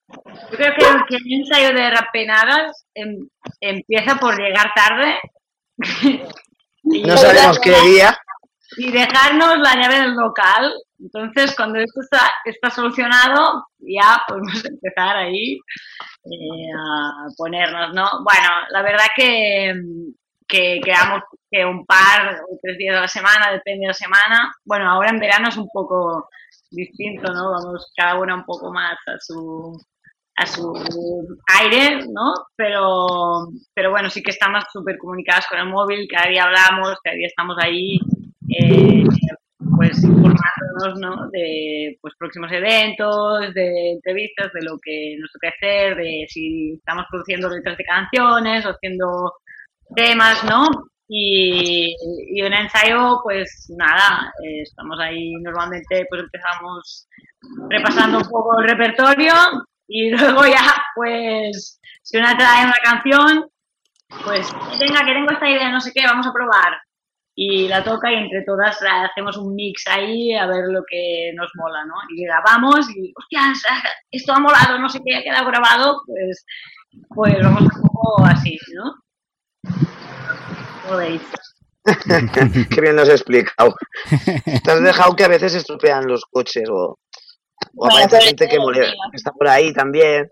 [0.08, 0.22] Yo
[0.58, 3.28] creo que, que el ensayo de rapenadas em-
[3.60, 5.16] empieza por llegar tarde.
[6.84, 8.16] No sabemos qué día.
[8.78, 10.74] Y dejarnos la llave del local.
[11.00, 18.06] Entonces, cuando esto está, está solucionado, ya podemos empezar ahí eh, a ponernos, ¿no?
[18.24, 19.74] Bueno, la verdad que,
[20.48, 21.22] que quedamos
[21.52, 24.54] que un par o tres días a la semana, depende de la semana.
[24.64, 26.30] Bueno, ahora en verano es un poco
[26.72, 27.52] distinto, ¿no?
[27.52, 29.78] Vamos cada una un poco más a su
[30.38, 30.74] a su
[31.62, 32.34] aire, ¿no?
[32.56, 37.16] Pero, pero bueno, sí que estamos súper comunicadas con el móvil, cada día hablamos, cada
[37.16, 37.98] día estamos ahí,
[38.60, 39.04] eh,
[39.78, 41.30] pues informándonos, ¿no?
[41.32, 47.06] De pues próximos eventos, de entrevistas, de lo que nos toca hacer, de si estamos
[47.10, 49.34] produciendo letras de canciones o haciendo
[49.96, 50.68] temas, ¿no?
[51.08, 51.96] Y,
[52.34, 57.08] y un ensayo, pues nada, eh, estamos ahí normalmente, pues empezamos
[57.70, 59.34] repasando un poco el repertorio
[59.88, 63.46] y luego ya, pues, si una trae una canción,
[64.24, 66.78] pues, venga, que tengo esta idea, no sé qué, vamos a probar.
[67.38, 71.52] Y la toca y entre todas hacemos un mix ahí a ver lo que nos
[71.56, 71.96] mola, ¿no?
[72.16, 73.62] Y grabamos y, hostias,
[74.10, 76.46] esto ha molado, no sé qué, ha quedado grabado, pues,
[77.10, 78.96] pues vamos un poco así, ¿no?
[80.84, 81.22] ¿Cómo veis?
[82.70, 83.76] Qué bien nos has explicado.
[84.64, 86.98] Te has dejado que a veces estropean los coches o, o
[87.74, 90.30] Bueno, aparece gente que, que está por ahí también.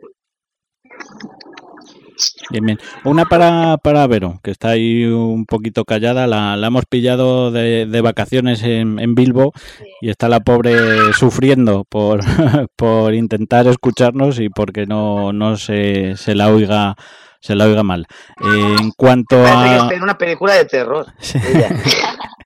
[2.50, 2.80] Bien, bien.
[3.04, 6.28] Una para, para Vero, que está ahí un poquito callada.
[6.28, 9.54] La, la hemos pillado de, de vacaciones en, en Bilbo
[10.02, 12.22] y está la pobre sufriendo por,
[12.76, 16.96] por intentar escucharnos y porque no, no se, se la oiga
[17.40, 18.08] se la oiga mal.
[18.42, 21.08] Eh, en cuanto a en una película de terror.
[21.34, 21.70] ella.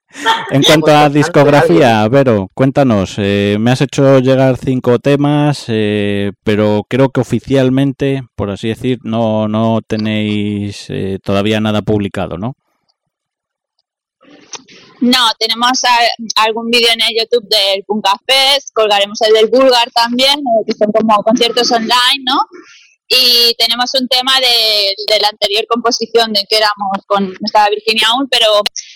[0.50, 3.14] en cuanto a discografía, Vero, cuéntanos.
[3.18, 8.98] eh, me has hecho llegar cinco temas, eh, pero creo que oficialmente, por así decir,
[9.02, 12.54] no no tenéis eh, todavía nada publicado, ¿no?
[15.00, 19.90] No, tenemos a- algún vídeo en el YouTube del Punka Fest, colgaremos el del Bulgar
[19.92, 22.38] también, eh, que son como conciertos online, ¿no?
[23.10, 28.08] Y tenemos un tema de, de la anterior composición de que éramos con estaba Virginia
[28.08, 28.46] aún, pero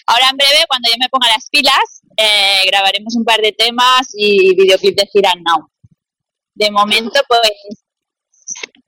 [0.06, 4.08] ahora en breve, cuando yo me ponga las pilas, eh, grabaremos un par de temas
[4.14, 5.68] y videoclip de Gira Now.
[6.54, 7.82] De momento, pues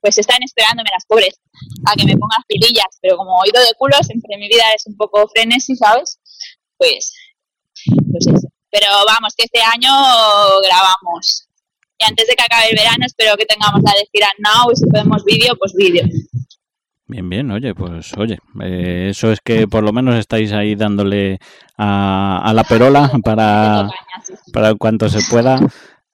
[0.05, 1.39] pues están esperándome las pobres
[1.87, 4.95] a que me ponga pilillas, pero como oído de culo, siempre mi vida es un
[4.95, 6.19] poco frenesí, ¿sabes?
[6.77, 7.11] Pues,
[8.11, 8.47] pues eso.
[8.69, 9.89] Pero vamos, que este año
[10.61, 11.47] grabamos.
[11.97, 14.75] Y antes de que acabe el verano espero que tengamos la de Gira Now y
[14.75, 16.03] si podemos vídeo, pues vídeo.
[17.07, 21.37] Bien, bien, oye, pues oye, eh, eso es que por lo menos estáis ahí dándole
[21.77, 23.87] a, a la perola para,
[24.51, 25.59] para cuanto se pueda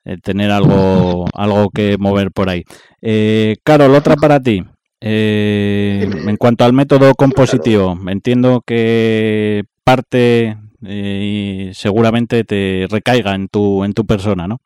[0.03, 2.63] eh, tener algo, algo que mover por ahí.
[3.01, 4.63] Eh, Carol, otra para ti.
[4.99, 13.83] Eh, en cuanto al método compositivo, entiendo que parte eh, seguramente te recaiga en tu,
[13.85, 14.59] en tu persona, ¿no?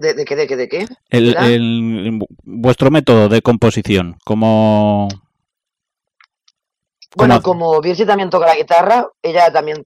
[0.00, 0.34] ¿De, de qué?
[0.36, 0.56] ¿De qué?
[0.56, 0.86] ¿De qué?
[1.10, 5.08] El, el- vuestro método de composición, como...
[7.16, 9.84] Bueno, como Virsi también toca la guitarra, ella también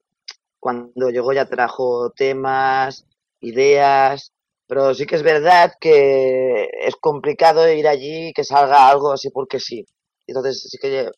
[0.59, 3.05] cuando llegó ya trajo temas,
[3.41, 4.31] ideas,
[4.67, 9.29] pero sí que es verdad que es complicado ir allí y que salga algo así
[9.31, 9.85] porque sí.
[10.27, 11.09] Entonces sí que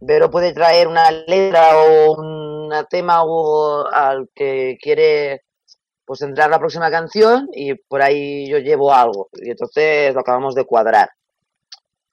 [0.00, 5.42] Vero puede traer una letra o un tema o al que quiere
[6.10, 10.56] pues entrar la próxima canción y por ahí yo llevo algo y entonces lo acabamos
[10.56, 11.08] de cuadrar.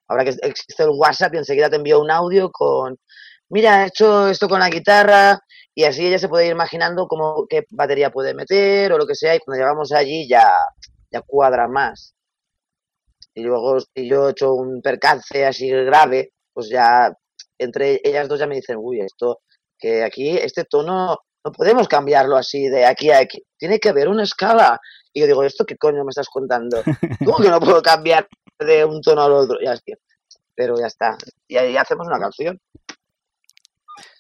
[0.08, 3.00] Ahora que existe el WhatsApp y enseguida te envío un audio con,
[3.50, 5.40] mira, he hecho esto con la guitarra
[5.74, 9.16] y así ella se puede ir imaginando cómo, qué batería puede meter o lo que
[9.16, 10.48] sea y cuando llegamos allí ya,
[11.10, 12.14] ya cuadra más.
[13.34, 17.12] Y luego si yo he hecho un percance así grave, pues ya
[17.58, 19.40] entre ellas dos ya me dicen, uy, esto,
[19.76, 21.18] que aquí este tono
[21.48, 24.80] no podemos cambiarlo así de aquí a aquí, tiene que haber una escala.
[25.14, 26.84] Y yo digo, ¿esto qué coño me estás contando?
[27.26, 28.28] ¿Cómo que no puedo cambiar
[28.60, 29.58] de un tono al otro?
[29.64, 29.96] Ya, tío.
[30.54, 31.18] Pero ya está.
[31.48, 32.60] Y ahí hacemos una canción.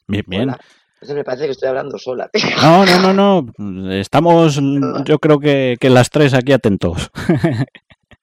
[0.07, 0.55] Bien, bien.
[0.93, 2.29] Entonces me parece que estoy hablando sola.
[2.61, 3.91] No, no, no, no.
[3.91, 4.59] Estamos,
[5.03, 7.11] yo creo que, que las tres aquí atentos.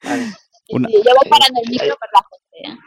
[0.70, 2.72] Una- Y yo voy parando el micro por la gente.
[2.72, 2.78] ¿eh?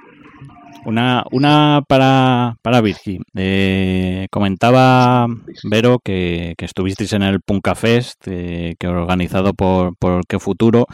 [0.86, 3.20] Una, una para, para Virgi.
[3.36, 5.28] Eh, comentaba
[5.64, 10.86] Vero que, que estuvisteis en el Punka Fest, eh, que organizado por, por Qué Futuro.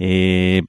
[0.00, 0.62] Eh,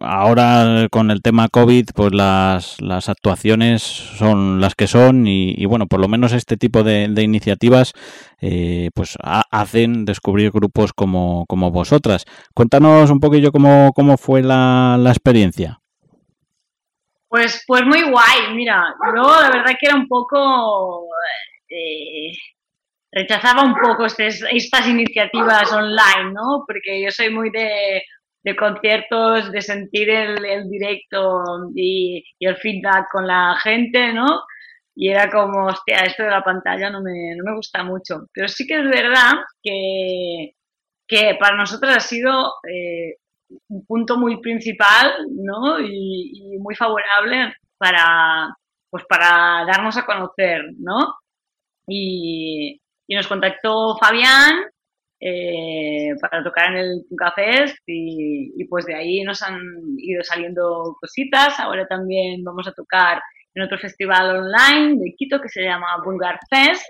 [0.00, 5.86] ahora con el tema COVID, pues las, las actuaciones son las que son y, bueno,
[5.86, 7.92] por lo menos este tipo de, iniciativas
[8.40, 12.24] eh, pues ha- hacen descubrir grupos como, como vosotras.
[12.54, 15.80] Cuéntanos un poquillo cómo, cómo fue la, la experiencia.
[17.28, 18.82] Pues, pues muy guay, mira,
[19.14, 21.04] yo la verdad que era un poco,
[21.68, 22.32] eh,
[23.12, 26.64] rechazaba un poco estes- estas iniciativas online, ¿no?
[26.66, 28.02] Porque yo soy muy de,
[28.42, 31.42] de conciertos, de sentir el, el directo
[31.74, 34.42] y, el feedback con la gente, ¿no?
[34.94, 38.26] Y era como, hostia, esto de la pantalla no me, no me gusta mucho.
[38.32, 39.32] Pero sí que es verdad
[39.62, 40.52] que,
[41.06, 43.16] que para nosotros ha sido eh,
[43.68, 45.80] un punto muy principal, ¿no?
[45.80, 48.54] Y, y muy favorable para,
[48.90, 51.14] pues para darnos a conocer, ¿no?
[51.86, 54.64] Y, y nos contactó Fabián
[55.20, 59.60] eh, para tocar en el Café y, y pues de ahí nos han
[59.98, 61.58] ido saliendo cositas.
[61.60, 63.20] Ahora también vamos a tocar
[63.54, 66.84] en otro festival online de Quito que se llama Bulgar Fest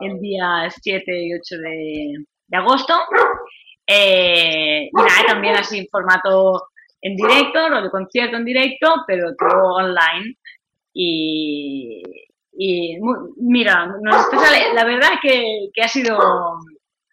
[0.00, 2.94] el día 7 y 8 de, de agosto.
[3.86, 6.62] Eh, y nada, también así en formato
[7.02, 10.36] en directo, lo de concierto en directo, pero todo online.
[10.92, 12.02] Y,
[12.52, 12.98] y
[13.36, 14.26] mira, nos
[14.74, 16.18] la verdad que, que ha sido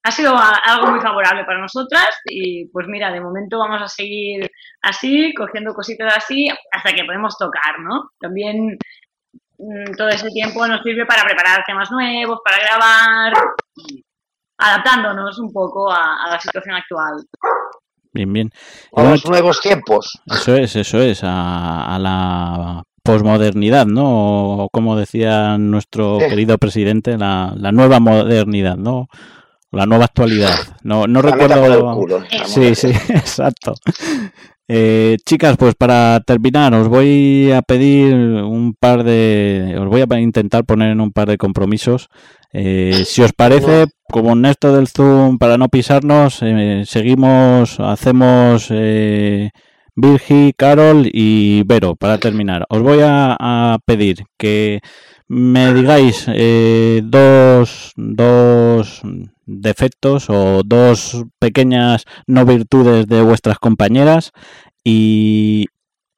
[0.07, 4.49] ha sido algo muy favorable para nosotras y pues mira, de momento vamos a seguir
[4.81, 8.11] así, cogiendo cositas así hasta que podemos tocar, ¿no?
[8.19, 8.77] También
[9.57, 13.33] mm, todo ese tiempo nos sirve para preparar temas nuevos, para grabar,
[14.57, 17.23] adaptándonos un poco a, a la situación actual.
[18.13, 18.49] Bien, bien.
[18.95, 20.19] A los nuevos tiempos.
[20.25, 24.63] Eso es, eso es, a, a la posmodernidad, ¿no?
[24.63, 26.27] O como decía nuestro Sí.
[26.29, 29.07] querido presidente, la, la nueva modernidad, ¿no?
[29.71, 30.55] La nueva actualidad.
[30.83, 31.93] No, no La recuerdo.
[31.95, 33.73] culo, Sí, sí, exacto.
[34.69, 39.77] Eh, chicas, pues para terminar, os voy a pedir un par de.
[39.79, 42.07] Os voy a intentar poner en un par de compromisos.
[42.51, 48.69] Eh, si os parece, como en esto del Zoom, para no pisarnos, eh, seguimos, hacemos
[49.95, 52.65] Virgi, Carol y Vero para terminar.
[52.69, 54.81] Os voy a, a pedir que
[55.27, 59.01] me digáis eh, dos, dos
[59.45, 64.31] defectos o dos pequeñas no virtudes de vuestras compañeras
[64.83, 65.65] y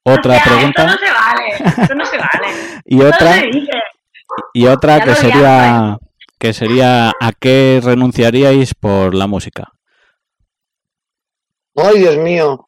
[0.04, 2.48] otra O sea, pregunta Esto no se vale, esto no se vale.
[2.86, 3.72] y otra no se dice.
[4.54, 6.00] y otra Ya que sería
[6.40, 9.74] que sería a qué renunciaríais por la música.
[11.76, 12.66] Ay, Dios mío.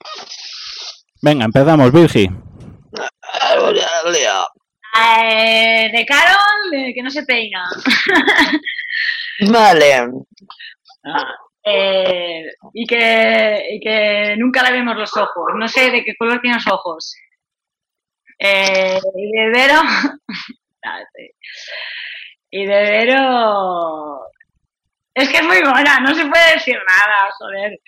[1.21, 2.29] Venga, empezamos, Virgi.
[4.93, 7.63] Eh, de Carol, que no se peina.
[9.49, 10.09] Vale.
[11.63, 15.51] Eh, y, que, y que nunca le vemos los ojos.
[15.55, 17.15] No sé de qué color tiene los ojos.
[18.39, 19.81] Eh, y de Vero.
[20.83, 20.99] Ah,
[22.49, 24.19] y de Vero.
[25.13, 27.79] Es que es muy buena, no se puede decir nada, joder.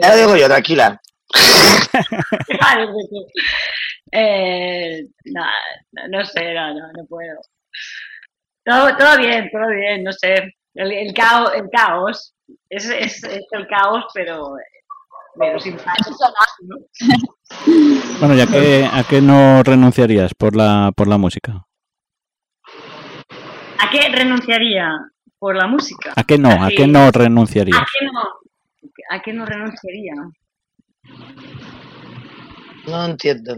[0.00, 1.00] Ya lo digo yo, tranquila.
[4.12, 7.40] Eh, no, sé, no, no, no puedo.
[8.64, 10.54] Todo, todo bien, todo bien, no sé.
[10.74, 12.34] El, el caos, el caos.
[12.68, 14.54] Es, es, es el caos, pero,
[15.38, 16.76] pero sin ¿no?
[18.20, 21.66] Bueno, ¿y a qué, a qué no renunciarías por la, por la música?
[23.78, 24.90] ¿A qué renunciaría
[25.38, 26.12] por la música?
[26.16, 26.48] ¿A qué no?
[26.50, 27.78] ¿A Así- qué no renunciarías?
[27.80, 28.22] ¿A qué no?
[29.10, 30.14] ¿A qué no renunciaría?
[32.86, 33.56] No entiendo.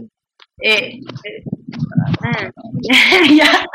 [0.61, 1.43] Eh, eh,
[2.23, 2.51] ah,
[3.31, 3.65] ya.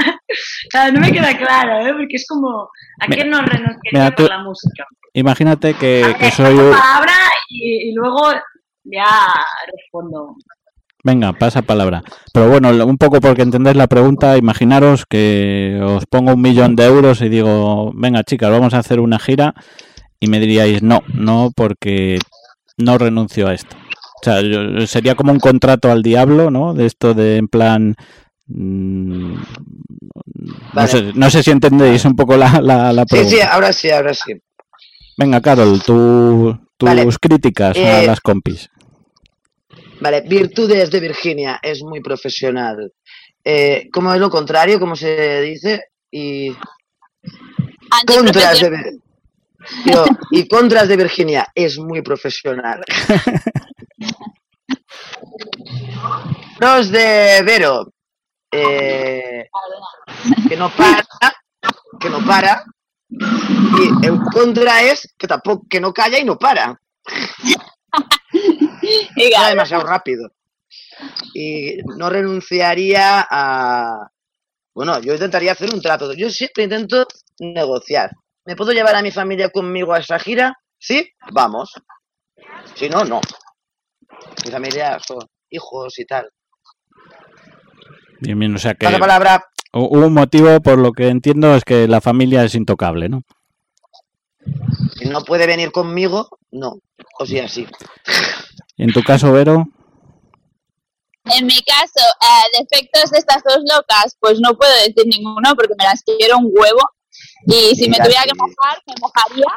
[0.71, 1.93] Claro, no me queda claro, ¿eh?
[1.93, 2.69] porque es como,
[3.01, 4.85] ¿a qué no renunciaría por la música?
[5.13, 6.71] Imagínate que, A que ver, soy un...
[6.73, 7.15] palabra
[7.49, 8.33] y, y luego
[8.85, 9.33] ya
[9.73, 10.37] respondo.
[11.05, 12.03] Venga, pasa palabra.
[12.33, 16.87] Pero bueno, un poco porque entendéis la pregunta, imaginaros que os pongo un millón de
[16.87, 19.55] euros y digo, venga chicas, vamos a hacer una gira
[20.19, 22.19] y me diríais, no, no, porque
[22.79, 23.77] no renuncio a esto.
[23.77, 26.75] O sea, yo- sería como un contrato al diablo, ¿no?
[26.75, 27.95] De esto de en plan...
[28.47, 29.35] mm,
[30.75, 33.37] no, sé, no sé si entendéis un poco la, la, la Sí, pregunta.
[33.37, 34.33] sí, ahora sí, ahora sí.
[35.17, 37.07] Venga, Carol, tu- tus Vale.
[37.21, 38.69] críticas a Eh, las compis.
[40.01, 42.93] Vale, virtudes de Virginia, es muy profesional.
[43.45, 44.81] Eh, ¿Cómo es lo contrario?
[44.81, 45.85] ¿Cómo se dice?
[46.11, 46.55] Y
[48.07, 48.99] contras de,
[50.31, 52.83] Y contras de Virginia, es muy profesional.
[56.59, 57.93] Pros de Vero,
[58.51, 59.49] eh,
[60.49, 61.05] que no para,
[62.01, 62.65] que no para.
[63.09, 66.81] Y el contra es que tampoco, que no calla y no para.
[69.51, 70.31] Demasiado rápido.
[71.35, 74.09] Y no renunciaría a.
[74.75, 76.13] Bueno, yo intentaría hacer un trato.
[76.15, 77.07] Yo siempre intento
[77.39, 78.11] negociar.
[78.47, 80.55] ¿Me puedo llevar a mi familia conmigo a esa gira?
[80.79, 81.73] Sí, vamos.
[82.75, 83.21] Si no, no.
[84.45, 85.19] Mi familia son
[85.51, 86.29] hijos y tal.
[88.21, 89.45] Bien, bien, o sea que Pasa palabra.
[89.73, 93.23] un motivo, por lo que entiendo, es que la familia es intocable, ¿no?
[94.97, 96.79] Si no puede venir conmigo, no.
[97.19, 97.67] O sea, sí.
[98.77, 99.67] En tu caso, Vero,
[101.25, 105.75] En mi caso, eh, defectos de estas dos locas, pues no puedo decir ninguno porque
[105.79, 106.83] me las quiero un huevo.
[107.47, 109.53] Y si me tuviera que mojar, me mojaría.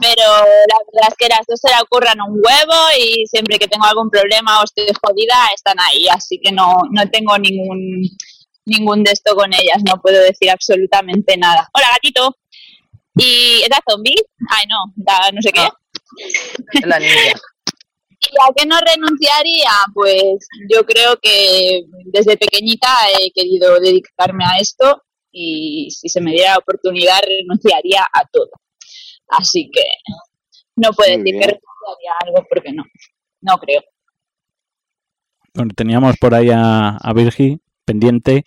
[0.00, 3.68] Pero la verdad es que las dos se la ocurran un huevo y siempre que
[3.68, 6.06] tengo algún problema o estoy jodida, están ahí.
[6.08, 8.02] Así que no, no tengo ningún,
[8.64, 9.82] ningún de esto con ellas.
[9.86, 11.68] No puedo decir absolutamente nada.
[11.74, 12.36] Hola, gatito.
[13.16, 14.14] ¿Y era zombie?
[14.48, 15.68] Ay, no, da no sé qué.
[16.86, 17.38] La ninja.
[18.22, 19.72] ¿Y a qué no renunciaría?
[19.92, 25.02] Pues yo creo que desde pequeñita he querido dedicarme a esto
[25.32, 28.50] y si se me diera la oportunidad renunciaría a todo.
[29.28, 29.82] Así que
[30.76, 32.84] no puedo Muy decir que renunciaría a algo porque no,
[33.40, 33.82] no creo.
[35.54, 38.44] bueno, teníamos por ahí a, a Virgi pendiente.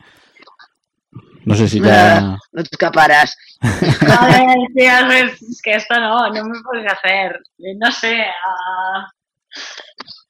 [1.46, 2.38] No sé si ya...
[2.52, 3.36] No te escaparás.
[3.62, 7.40] Joder, tío, es, es que esto no, no me puedes hacer.
[7.78, 8.26] No sé.
[8.46, 9.08] ah,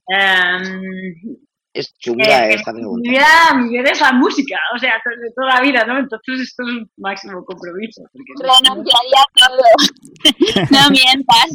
[0.09, 1.37] em,
[1.75, 3.09] Es chunga eh, esta mi, pregunta.
[3.09, 5.99] vida, mi vida es la música, o sea, de toda la vida, ¿no?
[5.99, 8.01] Entonces esto es un máximo compromiso.
[8.13, 10.67] Renunciaría todo.
[10.71, 11.49] no mientas.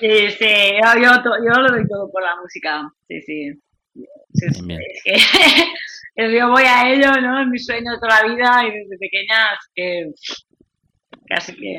[0.00, 2.90] Sí, sí, yo, yo, yo lo doy todo por la música.
[3.06, 3.62] Sí, sí.
[3.94, 4.80] Bien, bien.
[5.04, 5.62] Es que
[6.16, 7.40] es yo voy a ello, ¿no?
[7.40, 10.10] Es mi sueño de toda la vida y desde pequeña es que
[11.28, 11.78] casi que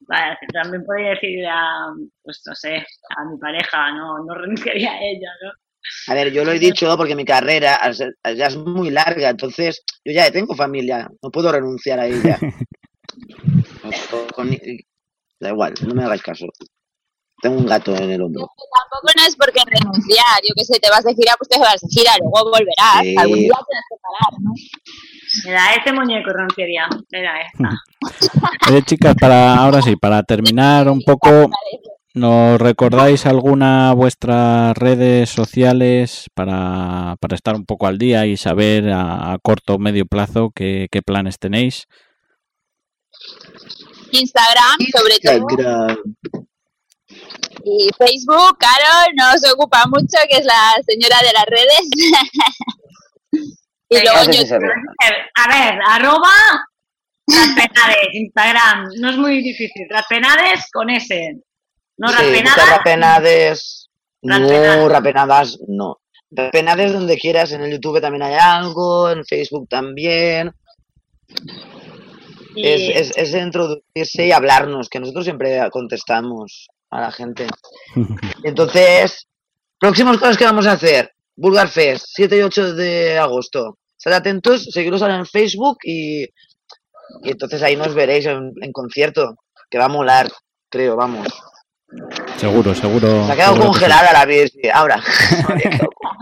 [0.00, 2.76] vaya, también podría decir a, pues no sé,
[3.16, 5.50] a mi pareja, no, no renunciaría a ella, ¿no?
[6.08, 10.12] A ver, yo lo he dicho porque mi carrera ya es muy larga, entonces yo
[10.12, 12.38] ya tengo familia, no puedo renunciar a ella.
[15.40, 16.46] Da igual, no me hagáis caso.
[17.40, 18.50] Tengo un gato en el hombro.
[18.56, 20.40] Tampoco no es porque renunciar.
[20.42, 23.02] Yo que sé, te vas de gira, pues te vas de gira, luego volverás.
[23.02, 23.14] Sí.
[23.16, 24.52] Algún día tienes que parar, ¿no?
[25.44, 26.88] Mira, este muñeco renunciaría.
[27.10, 28.68] Mira esta.
[28.68, 31.50] Oye, chicas, para ahora sí, para terminar un poco,
[32.14, 38.90] ¿nos recordáis alguna vuestras redes sociales para, para estar un poco al día y saber
[38.90, 41.86] a, a corto o medio plazo qué, qué planes tenéis?
[44.10, 45.46] Instagram, sobre todo.
[45.50, 45.98] Instagram.
[47.64, 51.88] Y Facebook, Carol, no se ocupa mucho, que es la señora de las redes.
[53.88, 54.56] y luego yo.
[55.34, 56.30] A ver, arroba
[57.26, 58.88] Raspenades, Instagram.
[59.00, 59.86] No es muy difícil.
[59.90, 61.34] Raspenades con S.
[61.98, 62.70] No Sí, raspenadas.
[62.70, 63.88] rapenades.
[64.22, 64.76] Raspenadas.
[64.78, 65.98] No, rapenadas no.
[66.30, 70.52] Rapenades donde quieras, en el YouTube también hay algo, en Facebook también.
[72.54, 77.46] Y- Es, es, es introducirse y hablarnos, que nosotros siempre contestamos a la gente.
[78.44, 79.26] Entonces,
[79.78, 81.12] próximas cosas que vamos a hacer.
[81.36, 83.78] Bulgar Fest, 7 y 8 de agosto.
[83.96, 89.36] Estad atentos, seguiros en Facebook y, y entonces ahí nos veréis en, en concierto,
[89.70, 90.28] que va a molar,
[90.68, 91.28] creo, vamos.
[92.36, 93.26] Seguro, seguro.
[93.26, 93.60] Se ha quedado sí.
[93.62, 94.68] congelada la bici.
[94.72, 95.02] Ahora.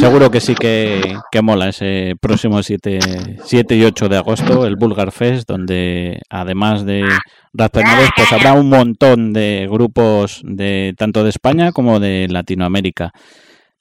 [0.00, 3.00] Seguro que sí que, que mola ese próximo 7,
[3.44, 7.06] 7 y 8 de agosto, el Bulgar Fest, donde además de
[7.52, 13.12] Raspenades, pues habrá un montón de grupos de tanto de España como de Latinoamérica.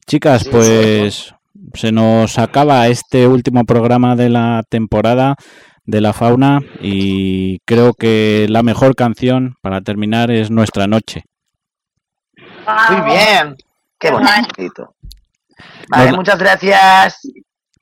[0.08, 1.34] Chicas, pues
[1.74, 5.36] se nos acaba este último programa de la temporada
[5.86, 11.24] de la fauna y creo que la mejor canción para terminar es Nuestra Noche.
[12.36, 13.56] Muy bien.
[13.98, 14.96] Qué bonito.
[15.90, 17.20] Vale, Nos- muchas gracias.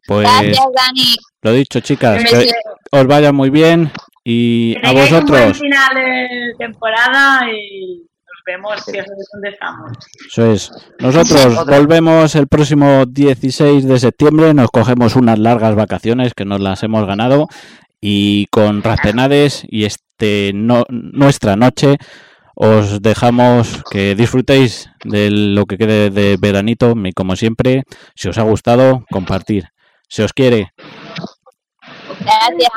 [0.08, 1.16] Pues gracias, Dani.
[1.42, 2.50] lo dicho, chicas, que
[2.92, 3.92] os vaya muy bien
[4.24, 5.60] y Que a tengáis un buen vosotros.
[5.60, 9.92] final de temporada y nos vemos si os dónde estamos.
[10.30, 10.72] Eso es.
[11.00, 11.78] Nosotros Otra.
[11.78, 17.06] volvemos el próximo 16 de septiembre, nos cogemos unas largas vacaciones que nos las hemos
[17.06, 17.48] ganado
[18.00, 21.98] y con Raspenades y este no, nuestra noche
[22.60, 27.84] os dejamos que disfrutéis de lo que quede de veranito y como siempre,
[28.16, 29.70] si os ha gustado, compartir.
[30.10, 30.74] Se os quiere.
[32.20, 32.72] Gracias.